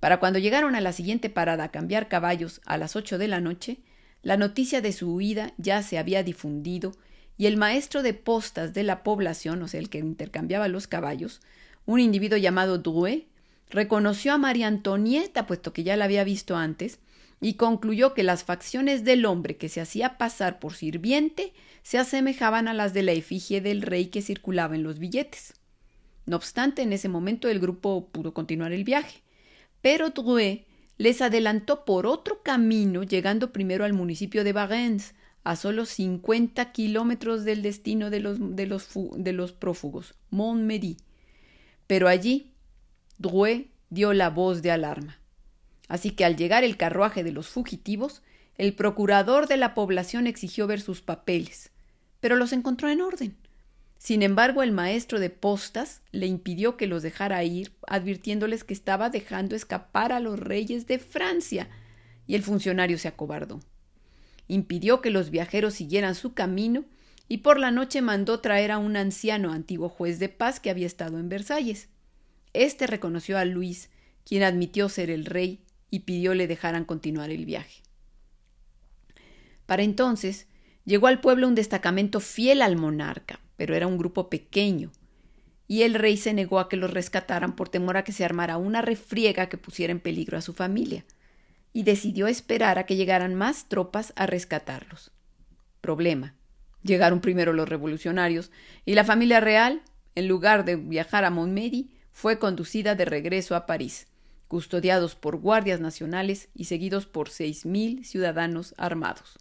Para 0.00 0.18
cuando 0.18 0.38
llegaron 0.38 0.74
a 0.74 0.80
la 0.80 0.92
siguiente 0.92 1.28
parada 1.28 1.64
a 1.64 1.70
cambiar 1.70 2.08
caballos 2.08 2.60
a 2.64 2.78
las 2.78 2.96
ocho 2.96 3.18
de 3.18 3.28
la 3.28 3.40
noche, 3.40 3.78
la 4.22 4.36
noticia 4.36 4.80
de 4.80 4.92
su 4.92 5.14
huida 5.14 5.52
ya 5.58 5.82
se 5.82 5.98
había 5.98 6.22
difundido 6.22 6.92
y 7.36 7.46
el 7.46 7.56
maestro 7.56 8.02
de 8.02 8.14
postas 8.14 8.74
de 8.74 8.82
la 8.82 9.02
población, 9.02 9.62
o 9.62 9.68
sea, 9.68 9.80
el 9.80 9.88
que 9.88 9.98
intercambiaba 9.98 10.68
los 10.68 10.86
caballos, 10.86 11.40
un 11.86 12.00
individuo 12.00 12.38
llamado 12.38 12.78
Drouet, 12.78 13.26
reconoció 13.70 14.32
a 14.32 14.38
María 14.38 14.66
Antonieta, 14.66 15.46
puesto 15.46 15.72
que 15.72 15.84
ya 15.84 15.96
la 15.96 16.04
había 16.04 16.24
visto 16.24 16.56
antes, 16.56 16.98
y 17.40 17.54
concluyó 17.54 18.12
que 18.12 18.22
las 18.22 18.44
facciones 18.44 19.04
del 19.04 19.24
hombre 19.24 19.56
que 19.56 19.68
se 19.68 19.80
hacía 19.80 20.18
pasar 20.18 20.58
por 20.58 20.74
sirviente 20.74 21.52
se 21.82 21.98
asemejaban 21.98 22.68
a 22.68 22.74
las 22.74 22.92
de 22.92 23.02
la 23.02 23.12
efigie 23.12 23.60
del 23.60 23.82
rey 23.82 24.06
que 24.06 24.22
circulaba 24.22 24.74
en 24.74 24.82
los 24.82 24.98
billetes. 24.98 25.54
No 26.26 26.36
obstante, 26.36 26.82
en 26.82 26.92
ese 26.92 27.08
momento 27.08 27.48
el 27.48 27.58
grupo 27.58 28.08
pudo 28.12 28.34
continuar 28.34 28.72
el 28.72 28.84
viaje, 28.84 29.22
pero 29.80 30.10
Drouet 30.10 30.66
les 30.98 31.22
adelantó 31.22 31.86
por 31.86 32.06
otro 32.06 32.42
camino, 32.42 33.02
llegando 33.02 33.52
primero 33.52 33.84
al 33.86 33.94
municipio 33.94 34.44
de 34.44 34.52
Varennes, 34.52 35.14
a 35.44 35.56
solo 35.56 35.86
50 35.86 36.72
kilómetros 36.72 37.44
del 37.44 37.62
destino 37.62 38.10
de 38.10 38.20
los, 38.20 38.36
de 38.54 38.66
los, 38.66 38.90
de 39.16 39.32
los 39.32 39.52
prófugos, 39.52 40.14
Montmédy. 40.28 40.98
Pero 41.86 42.06
allí, 42.06 42.52
Drouet 43.16 43.68
dio 43.88 44.12
la 44.12 44.28
voz 44.28 44.60
de 44.60 44.72
alarma. 44.72 45.19
Así 45.90 46.12
que 46.12 46.24
al 46.24 46.36
llegar 46.36 46.62
el 46.62 46.76
carruaje 46.76 47.24
de 47.24 47.32
los 47.32 47.48
fugitivos, 47.48 48.22
el 48.56 48.74
procurador 48.74 49.48
de 49.48 49.56
la 49.56 49.74
población 49.74 50.28
exigió 50.28 50.68
ver 50.68 50.80
sus 50.80 51.02
papeles, 51.02 51.72
pero 52.20 52.36
los 52.36 52.52
encontró 52.52 52.88
en 52.88 53.00
orden. 53.00 53.36
Sin 53.98 54.22
embargo, 54.22 54.62
el 54.62 54.70
maestro 54.70 55.18
de 55.18 55.30
postas 55.30 56.00
le 56.12 56.28
impidió 56.28 56.76
que 56.76 56.86
los 56.86 57.02
dejara 57.02 57.42
ir, 57.42 57.72
advirtiéndoles 57.88 58.62
que 58.62 58.72
estaba 58.72 59.10
dejando 59.10 59.56
escapar 59.56 60.12
a 60.12 60.20
los 60.20 60.38
reyes 60.38 60.86
de 60.86 61.00
Francia, 61.00 61.68
y 62.24 62.36
el 62.36 62.44
funcionario 62.44 62.96
se 62.96 63.08
acobardó. 63.08 63.58
Impidió 64.46 65.00
que 65.00 65.10
los 65.10 65.30
viajeros 65.30 65.74
siguieran 65.74 66.14
su 66.14 66.34
camino 66.34 66.84
y 67.26 67.38
por 67.38 67.58
la 67.58 67.72
noche 67.72 68.00
mandó 68.00 68.38
traer 68.38 68.70
a 68.70 68.78
un 68.78 68.96
anciano 68.96 69.52
antiguo 69.52 69.88
juez 69.88 70.20
de 70.20 70.28
paz 70.28 70.60
que 70.60 70.70
había 70.70 70.86
estado 70.86 71.18
en 71.18 71.28
Versalles. 71.28 71.88
Este 72.52 72.86
reconoció 72.86 73.38
a 73.38 73.44
Luis, 73.44 73.90
quien 74.24 74.44
admitió 74.44 74.88
ser 74.88 75.10
el 75.10 75.24
rey 75.24 75.64
y 75.90 76.00
pidió 76.00 76.34
le 76.34 76.46
dejaran 76.46 76.84
continuar 76.84 77.30
el 77.30 77.44
viaje. 77.44 77.82
Para 79.66 79.82
entonces 79.82 80.46
llegó 80.84 81.06
al 81.06 81.20
pueblo 81.20 81.46
un 81.46 81.54
destacamento 81.54 82.20
fiel 82.20 82.62
al 82.62 82.76
monarca, 82.76 83.40
pero 83.56 83.74
era 83.74 83.86
un 83.86 83.98
grupo 83.98 84.30
pequeño, 84.30 84.90
y 85.68 85.82
el 85.82 85.94
rey 85.94 86.16
se 86.16 86.34
negó 86.34 86.58
a 86.58 86.68
que 86.68 86.76
los 86.76 86.92
rescataran 86.92 87.54
por 87.54 87.68
temor 87.68 87.96
a 87.96 88.02
que 88.02 88.12
se 88.12 88.24
armara 88.24 88.56
una 88.56 88.82
refriega 88.82 89.48
que 89.48 89.58
pusiera 89.58 89.92
en 89.92 90.00
peligro 90.00 90.36
a 90.36 90.40
su 90.40 90.54
familia, 90.54 91.04
y 91.72 91.84
decidió 91.84 92.26
esperar 92.26 92.78
a 92.78 92.86
que 92.86 92.96
llegaran 92.96 93.34
más 93.36 93.68
tropas 93.68 94.12
a 94.16 94.26
rescatarlos. 94.26 95.12
Problema. 95.80 96.34
Llegaron 96.82 97.20
primero 97.20 97.52
los 97.52 97.68
revolucionarios, 97.68 98.50
y 98.84 98.94
la 98.94 99.04
familia 99.04 99.38
real, 99.38 99.82
en 100.16 100.26
lugar 100.26 100.64
de 100.64 100.76
viajar 100.76 101.24
a 101.24 101.30
Montmedy, 101.30 101.90
fue 102.12 102.38
conducida 102.38 102.96
de 102.96 103.04
regreso 103.04 103.54
a 103.54 103.66
París, 103.66 104.08
custodiados 104.50 105.14
por 105.14 105.36
guardias 105.36 105.78
nacionales 105.78 106.48
y 106.56 106.64
seguidos 106.64 107.06
por 107.06 107.30
seis 107.30 107.64
mil 107.64 108.04
ciudadanos 108.04 108.74
armados. 108.78 109.38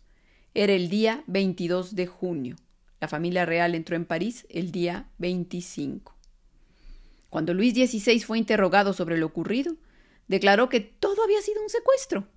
Era 0.53 0.73
el 0.73 0.87
día 0.87 1.23
22 1.25 1.95
de 1.95 2.05
junio. 2.05 2.57
La 3.01 3.07
familia 3.07 3.43
real 3.43 3.73
entró 3.73 3.95
en 3.95 4.05
París 4.05 4.45
el 4.51 4.71
día 4.71 5.09
25. 5.17 6.15
Cuando 7.31 7.55
Luis 7.55 7.73
XVI 7.73 8.19
fue 8.19 8.37
interrogado 8.37 8.93
sobre 8.93 9.17
lo 9.17 9.25
ocurrido, 9.25 9.77
declaró 10.27 10.69
que 10.69 10.79
todo 10.79 11.23
había 11.23 11.41
sido 11.41 11.63
un 11.63 11.69
secuestro. 11.69 12.27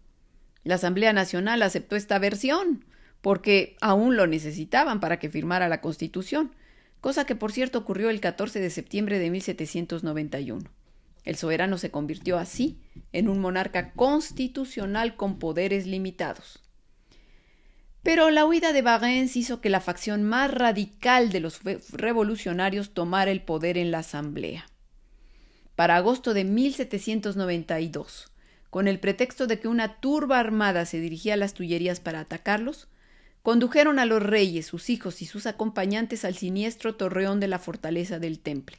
La 0.64 0.76
Asamblea 0.76 1.12
Nacional 1.12 1.60
aceptó 1.60 1.94
esta 1.94 2.18
versión, 2.18 2.86
porque 3.20 3.76
aún 3.82 4.16
lo 4.16 4.26
necesitaban 4.26 4.98
para 4.98 5.18
que 5.18 5.28
firmara 5.28 5.68
la 5.68 5.82
Constitución, 5.82 6.54
cosa 7.02 7.26
que 7.26 7.36
por 7.36 7.52
cierto 7.52 7.80
ocurrió 7.80 8.08
el 8.08 8.20
14 8.22 8.60
de 8.60 8.70
septiembre 8.70 9.18
de 9.18 9.28
1791. 9.28 10.70
El 11.24 11.36
soberano 11.36 11.78
se 11.78 11.90
convirtió 11.90 12.38
así 12.38 12.80
en 13.12 13.28
un 13.28 13.38
monarca 13.38 13.92
constitucional 13.92 15.16
con 15.16 15.38
poderes 15.38 15.86
limitados. 15.86 16.60
Pero 18.02 18.30
la 18.30 18.44
huida 18.44 18.72
de 18.72 18.82
Barents 18.82 19.36
hizo 19.36 19.60
que 19.60 19.70
la 19.70 19.80
facción 19.80 20.24
más 20.24 20.52
radical 20.52 21.30
de 21.30 21.40
los 21.40 21.60
revolucionarios 21.92 22.94
tomara 22.94 23.30
el 23.30 23.42
poder 23.42 23.78
en 23.78 23.92
la 23.92 24.00
Asamblea 24.00 24.66
para 25.74 25.96
agosto 25.96 26.34
de 26.34 26.44
1792, 26.44 28.30
con 28.70 28.88
el 28.88 29.00
pretexto 29.00 29.46
de 29.46 29.58
que 29.58 29.68
una 29.68 30.00
turba 30.00 30.38
armada 30.38 30.84
se 30.86 31.00
dirigía 31.00 31.34
a 31.34 31.36
las 31.36 31.54
Tullerías 31.54 32.00
para 32.00 32.20
atacarlos, 32.20 32.88
condujeron 33.42 33.98
a 33.98 34.06
los 34.06 34.22
reyes, 34.22 34.66
sus 34.66 34.90
hijos 34.90 35.22
y 35.22 35.26
sus 35.26 35.46
acompañantes 35.46 36.24
al 36.24 36.34
siniestro 36.34 36.94
torreón 36.94 37.40
de 37.40 37.48
la 37.48 37.58
fortaleza 37.58 38.18
del 38.18 38.38
Temple. 38.38 38.78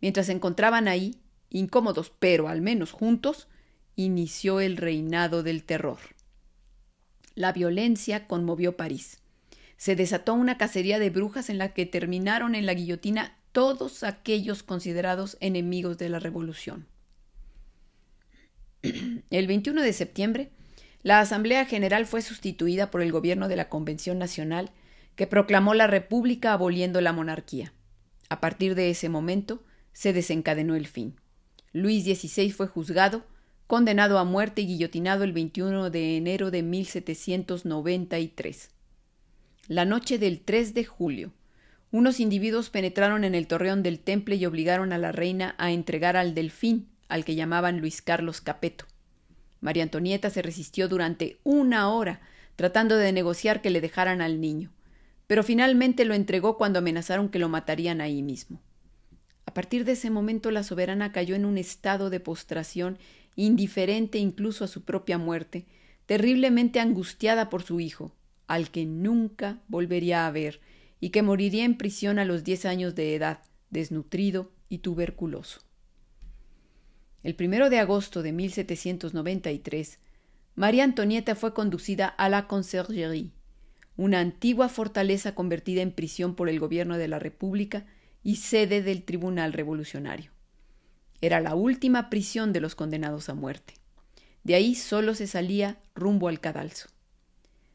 Mientras 0.00 0.26
se 0.26 0.32
encontraban 0.32 0.88
ahí, 0.88 1.20
incómodos 1.50 2.12
pero 2.18 2.48
al 2.48 2.60
menos 2.62 2.92
juntos, 2.92 3.48
inició 3.96 4.60
el 4.60 4.76
reinado 4.76 5.42
del 5.42 5.64
terror. 5.64 5.98
La 7.34 7.52
violencia 7.52 8.26
conmovió 8.26 8.76
París. 8.76 9.18
Se 9.76 9.96
desató 9.96 10.34
una 10.34 10.58
cacería 10.58 10.98
de 10.98 11.10
brujas 11.10 11.50
en 11.50 11.58
la 11.58 11.72
que 11.72 11.86
terminaron 11.86 12.54
en 12.54 12.66
la 12.66 12.74
guillotina 12.74 13.36
todos 13.52 14.02
aquellos 14.02 14.62
considerados 14.62 15.36
enemigos 15.40 15.98
de 15.98 16.08
la 16.08 16.18
revolución. 16.18 16.86
El 19.30 19.46
21 19.46 19.82
de 19.82 19.92
septiembre, 19.92 20.50
la 21.02 21.20
Asamblea 21.20 21.64
General 21.64 22.06
fue 22.06 22.22
sustituida 22.22 22.90
por 22.90 23.00
el 23.00 23.10
gobierno 23.10 23.48
de 23.48 23.56
la 23.56 23.68
Convención 23.68 24.18
Nacional, 24.18 24.70
que 25.16 25.26
proclamó 25.26 25.74
la 25.74 25.86
República 25.86 26.52
aboliendo 26.52 27.00
la 27.00 27.12
monarquía. 27.12 27.72
A 28.28 28.40
partir 28.40 28.74
de 28.74 28.90
ese 28.90 29.08
momento, 29.08 29.64
se 29.92 30.12
desencadenó 30.12 30.76
el 30.76 30.86
fin. 30.86 31.19
Luis 31.72 32.04
XVI 32.04 32.50
fue 32.50 32.66
juzgado, 32.66 33.24
condenado 33.68 34.18
a 34.18 34.24
muerte 34.24 34.62
y 34.62 34.66
guillotinado 34.66 35.22
el 35.22 35.32
21 35.32 35.90
de 35.90 36.16
enero 36.16 36.50
de 36.50 36.64
1793. 36.64 38.70
La 39.68 39.84
noche 39.84 40.18
del 40.18 40.40
3 40.40 40.74
de 40.74 40.84
julio, 40.84 41.32
unos 41.92 42.18
individuos 42.18 42.70
penetraron 42.70 43.22
en 43.22 43.36
el 43.36 43.46
torreón 43.46 43.84
del 43.84 44.00
temple 44.00 44.34
y 44.34 44.46
obligaron 44.46 44.92
a 44.92 44.98
la 44.98 45.12
reina 45.12 45.54
a 45.58 45.70
entregar 45.70 46.16
al 46.16 46.34
delfín, 46.34 46.88
al 47.08 47.24
que 47.24 47.36
llamaban 47.36 47.78
Luis 47.78 48.02
Carlos 48.02 48.40
Capeto. 48.40 48.86
María 49.60 49.84
Antonieta 49.84 50.28
se 50.30 50.42
resistió 50.42 50.88
durante 50.88 51.38
una 51.44 51.88
hora, 51.88 52.20
tratando 52.56 52.96
de 52.96 53.12
negociar 53.12 53.62
que 53.62 53.70
le 53.70 53.80
dejaran 53.80 54.22
al 54.22 54.40
niño, 54.40 54.72
pero 55.28 55.44
finalmente 55.44 56.04
lo 56.04 56.14
entregó 56.14 56.58
cuando 56.58 56.80
amenazaron 56.80 57.28
que 57.28 57.38
lo 57.38 57.48
matarían 57.48 58.00
ahí 58.00 58.22
mismo. 58.22 58.60
A 59.50 59.52
partir 59.52 59.84
de 59.84 59.92
ese 59.92 60.10
momento 60.10 60.52
la 60.52 60.62
soberana 60.62 61.10
cayó 61.10 61.34
en 61.34 61.44
un 61.44 61.58
estado 61.58 62.08
de 62.08 62.20
postración, 62.20 62.98
indiferente 63.34 64.18
incluso 64.18 64.62
a 64.62 64.68
su 64.68 64.84
propia 64.84 65.18
muerte, 65.18 65.66
terriblemente 66.06 66.78
angustiada 66.78 67.50
por 67.50 67.64
su 67.64 67.80
hijo, 67.80 68.14
al 68.46 68.70
que 68.70 68.86
nunca 68.86 69.60
volvería 69.66 70.28
a 70.28 70.30
ver, 70.30 70.60
y 71.00 71.10
que 71.10 71.22
moriría 71.22 71.64
en 71.64 71.76
prisión 71.76 72.20
a 72.20 72.24
los 72.24 72.44
diez 72.44 72.64
años 72.64 72.94
de 72.94 73.16
edad, 73.16 73.40
desnutrido 73.70 74.52
y 74.68 74.78
tuberculoso. 74.78 75.62
El 77.24 77.34
primero 77.34 77.70
de 77.70 77.80
agosto 77.80 78.22
de 78.22 78.30
1793, 78.30 79.98
María 80.54 80.84
Antonieta 80.84 81.34
fue 81.34 81.54
conducida 81.54 82.06
a 82.06 82.28
la 82.28 82.46
Conciergerie, 82.46 83.32
una 83.96 84.20
antigua 84.20 84.68
fortaleza 84.68 85.34
convertida 85.34 85.82
en 85.82 85.90
prisión 85.90 86.36
por 86.36 86.48
el 86.48 86.60
gobierno 86.60 86.98
de 86.98 87.08
la 87.08 87.18
República 87.18 87.84
y 88.22 88.36
sede 88.36 88.82
del 88.82 89.02
Tribunal 89.02 89.52
Revolucionario. 89.52 90.30
Era 91.20 91.40
la 91.40 91.54
última 91.54 92.10
prisión 92.10 92.52
de 92.52 92.60
los 92.60 92.74
condenados 92.74 93.28
a 93.28 93.34
muerte. 93.34 93.74
De 94.44 94.54
ahí 94.54 94.74
solo 94.74 95.14
se 95.14 95.26
salía 95.26 95.78
rumbo 95.94 96.28
al 96.28 96.40
cadalso. 96.40 96.88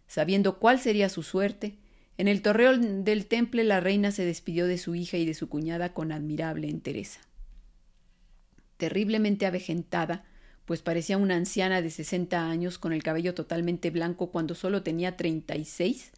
Sabiendo 0.08 0.60
cuál 0.60 0.80
sería 0.80 1.10
su 1.10 1.24
suerte, 1.24 1.78
en 2.18 2.28
el 2.28 2.42
torreón 2.42 3.04
del 3.04 3.26
temple 3.26 3.64
la 3.64 3.80
reina 3.80 4.12
se 4.12 4.26
despidió 4.26 4.68
de 4.68 4.78
su 4.78 4.96
hija 4.96 5.18
y 5.18 5.26
de 5.26 5.34
su 5.34 5.50
cuñada 5.50 5.94
con 5.94 6.12
admirable 6.12 6.70
entereza. 6.70 7.20
Terriblemente 8.78 9.46
avejentada, 9.46 10.26
pues 10.66 10.82
parecía 10.82 11.18
una 11.18 11.36
anciana 11.36 11.82
de 11.82 11.92
sesenta 11.92 12.50
años 12.50 12.80
con 12.80 12.94
el 12.94 13.04
cabello 13.04 13.34
totalmente 13.34 13.92
blanco 13.92 14.32
cuando 14.32 14.56
solo 14.56 14.82
tenía 14.82 15.18
treinta 15.18 15.56
y 15.56 15.66
seis, 15.66 16.12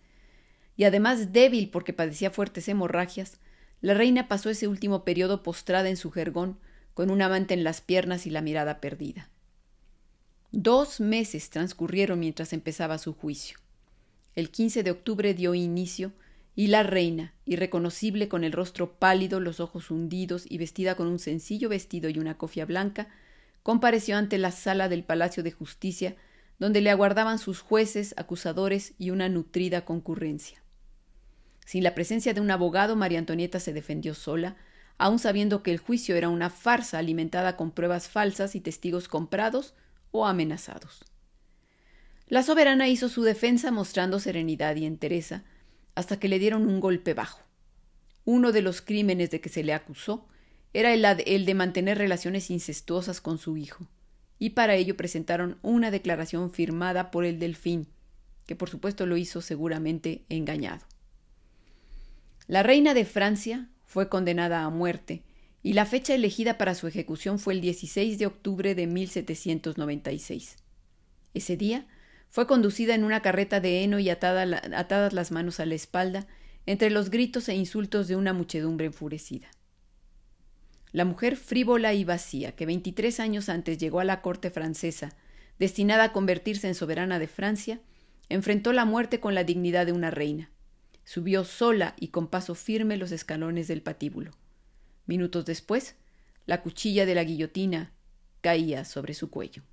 y 0.78 0.86
además 0.86 1.34
débil 1.34 1.70
porque 1.70 1.94
padecía 1.94 2.32
fuertes 2.32 2.68
hemorragias, 2.70 3.40
la 3.82 3.94
reina 3.94 4.28
pasó 4.28 4.50
ese 4.50 4.68
último 4.68 5.04
periodo 5.04 5.44
postrada 5.44 5.90
en 5.90 5.98
su 5.98 6.12
jergón, 6.12 6.58
con 6.94 7.12
un 7.12 7.22
amante 7.22 7.54
en 7.54 7.64
las 7.64 7.82
piernas 7.82 8.26
y 8.26 8.32
la 8.32 8.42
mirada 8.42 8.82
perdida. 8.82 9.30
Dos 10.52 11.00
meses 11.00 11.50
transcurrieron 11.50 12.20
mientras 12.20 12.54
empezaba 12.54 12.98
su 12.98 13.14
juicio. 13.14 13.60
El 14.34 14.50
15 14.50 14.84
de 14.84 14.92
octubre 14.92 15.34
dio 15.34 15.54
inicio, 15.54 16.14
y 16.56 16.68
la 16.68 16.82
reina, 16.82 17.34
irreconocible 17.46 18.28
con 18.28 18.44
el 18.44 18.52
rostro 18.52 18.94
pálido, 18.94 19.40
los 19.40 19.60
ojos 19.60 19.92
hundidos 19.92 20.46
y 20.50 20.58
vestida 20.58 20.96
con 20.96 21.06
un 21.06 21.20
sencillo 21.20 21.70
vestido 21.70 22.10
y 22.10 22.18
una 22.18 22.40
cofia 22.40 22.66
blanca, 22.66 23.10
compareció 23.62 24.18
ante 24.18 24.40
la 24.40 24.52
sala 24.52 24.90
del 24.90 25.04
Palacio 25.04 25.44
de 25.44 25.52
Justicia, 25.52 26.16
donde 26.58 26.82
le 26.82 26.90
aguardaban 26.90 27.38
sus 27.38 27.60
jueces, 27.60 28.16
acusadores 28.18 28.96
y 28.98 29.12
una 29.12 29.30
nutrida 29.30 29.86
concurrencia. 29.86 30.64
Sin 31.68 31.84
la 31.84 31.94
presencia 31.94 32.34
de 32.34 32.40
un 32.40 32.50
abogado, 32.50 32.96
María 32.96 33.20
Antonieta 33.20 33.60
se 33.60 33.74
defendió 33.74 34.14
sola, 34.14 34.56
aun 34.98 35.20
sabiendo 35.20 35.64
que 35.64 35.72
el 35.72 35.80
juicio 35.80 36.16
era 36.16 36.30
una 36.30 36.50
farsa 36.50 36.98
alimentada 36.98 37.58
con 37.58 37.72
pruebas 37.72 38.08
falsas 38.08 38.56
y 38.56 38.62
testigos 38.62 39.10
comprados 39.10 39.74
o 40.12 40.26
amenazados. 40.26 41.04
La 42.30 42.42
soberana 42.42 42.88
hizo 42.88 43.10
su 43.10 43.22
defensa 43.24 43.70
mostrando 43.70 44.22
serenidad 44.22 44.78
y 44.78 44.86
entereza, 44.86 45.44
hasta 45.94 46.18
que 46.22 46.30
le 46.30 46.40
dieron 46.40 46.66
un 46.66 46.80
golpe 46.80 47.14
bajo. 47.14 47.42
Uno 48.24 48.54
de 48.54 48.62
los 48.62 48.82
crímenes 48.82 49.30
de 49.30 49.42
que 49.42 49.50
se 49.50 49.66
le 49.66 49.74
acusó 49.74 50.26
era 50.72 50.94
el, 50.94 51.04
el 51.04 51.46
de 51.46 51.54
mantener 51.54 51.98
relaciones 51.98 52.50
incestuosas 52.50 53.20
con 53.20 53.40
su 53.40 53.58
hijo, 53.58 53.90
y 54.40 54.52
para 54.52 54.76
ello 54.76 54.96
presentaron 54.96 55.58
una 55.64 55.92
declaración 55.92 56.50
firmada 56.50 57.12
por 57.12 57.26
el 57.26 57.40
delfín, 57.40 57.90
que 58.46 58.56
por 58.56 58.70
supuesto 58.70 59.06
lo 59.06 59.18
hizo 59.18 59.42
seguramente 59.42 60.24
engañado. 60.30 60.86
La 62.48 62.64
reina 62.64 62.94
de 62.94 63.04
Francia 63.04 63.68
fue 63.84 64.08
condenada 64.08 64.64
a 64.64 64.70
muerte, 64.70 65.24
y 65.64 65.74
la 65.74 65.86
fecha 65.86 66.16
elegida 66.16 66.58
para 66.58 66.76
su 66.76 66.88
ejecución 66.88 67.40
fue 67.40 67.54
el 67.54 67.60
16 67.60 68.18
de 68.20 68.26
octubre 68.26 68.74
de 68.74 68.88
1796. 68.88 70.56
Ese 71.34 71.58
día 71.58 71.88
fue 72.30 72.48
conducida 72.48 72.96
en 72.96 73.04
una 73.04 73.22
carreta 73.22 73.60
de 73.60 73.84
heno 73.84 74.00
y 74.00 74.10
atadas 74.10 75.14
las 75.14 75.32
manos 75.32 75.60
a 75.60 75.66
la 75.66 75.76
espalda, 75.76 76.26
entre 76.66 76.90
los 76.90 77.10
gritos 77.10 77.50
e 77.50 77.56
insultos 77.56 78.08
de 78.08 78.16
una 78.16 78.32
muchedumbre 78.32 78.86
enfurecida. 78.86 79.48
La 80.94 81.04
mujer 81.04 81.36
frívola 81.36 81.94
y 81.94 82.06
vacía, 82.06 82.54
que 82.54 82.66
veintitrés 82.66 83.20
años 83.20 83.50
antes 83.50 83.78
llegó 83.78 84.00
a 84.00 84.06
la 84.06 84.22
corte 84.22 84.52
francesa, 84.52 85.18
destinada 85.60 86.06
a 86.06 86.14
convertirse 86.14 86.70
en 86.70 86.76
soberana 86.76 87.20
de 87.20 87.28
Francia, 87.28 87.82
enfrentó 88.30 88.72
la 88.72 88.86
muerte 88.86 89.20
con 89.20 89.36
la 89.36 89.44
dignidad 89.44 89.86
de 89.86 89.92
una 89.92 90.12
reina. 90.12 90.50
Subió 91.08 91.46
sola 91.46 91.96
y 91.98 92.10
con 92.10 92.28
paso 92.28 92.54
firme 92.54 92.98
los 92.98 93.14
escalones 93.14 93.70
del 93.70 93.82
patíbulo. 93.82 94.32
Minutos 95.06 95.46
después, 95.46 95.96
la 96.46 96.62
cuchilla 96.62 97.06
de 97.06 97.16
la 97.16 97.24
guillotina 97.24 97.94
caía 98.42 98.84
sobre 98.84 99.14
su 99.14 99.30
cuello. 99.30 99.64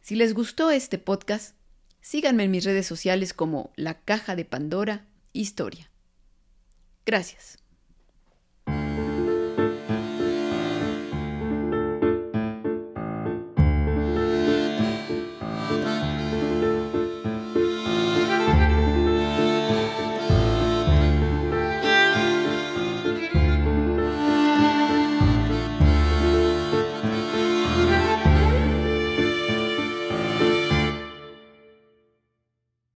Si 0.00 0.14
les 0.14 0.34
gustó 0.34 0.70
este 0.70 0.98
podcast, 0.98 1.56
síganme 2.00 2.44
en 2.44 2.52
mis 2.52 2.62
redes 2.64 2.86
sociales 2.86 3.34
como 3.34 3.72
La 3.74 4.02
Caja 4.02 4.36
de 4.36 4.44
Pandora 4.44 5.08
Historia. 5.32 5.90
Gracias. 7.04 7.58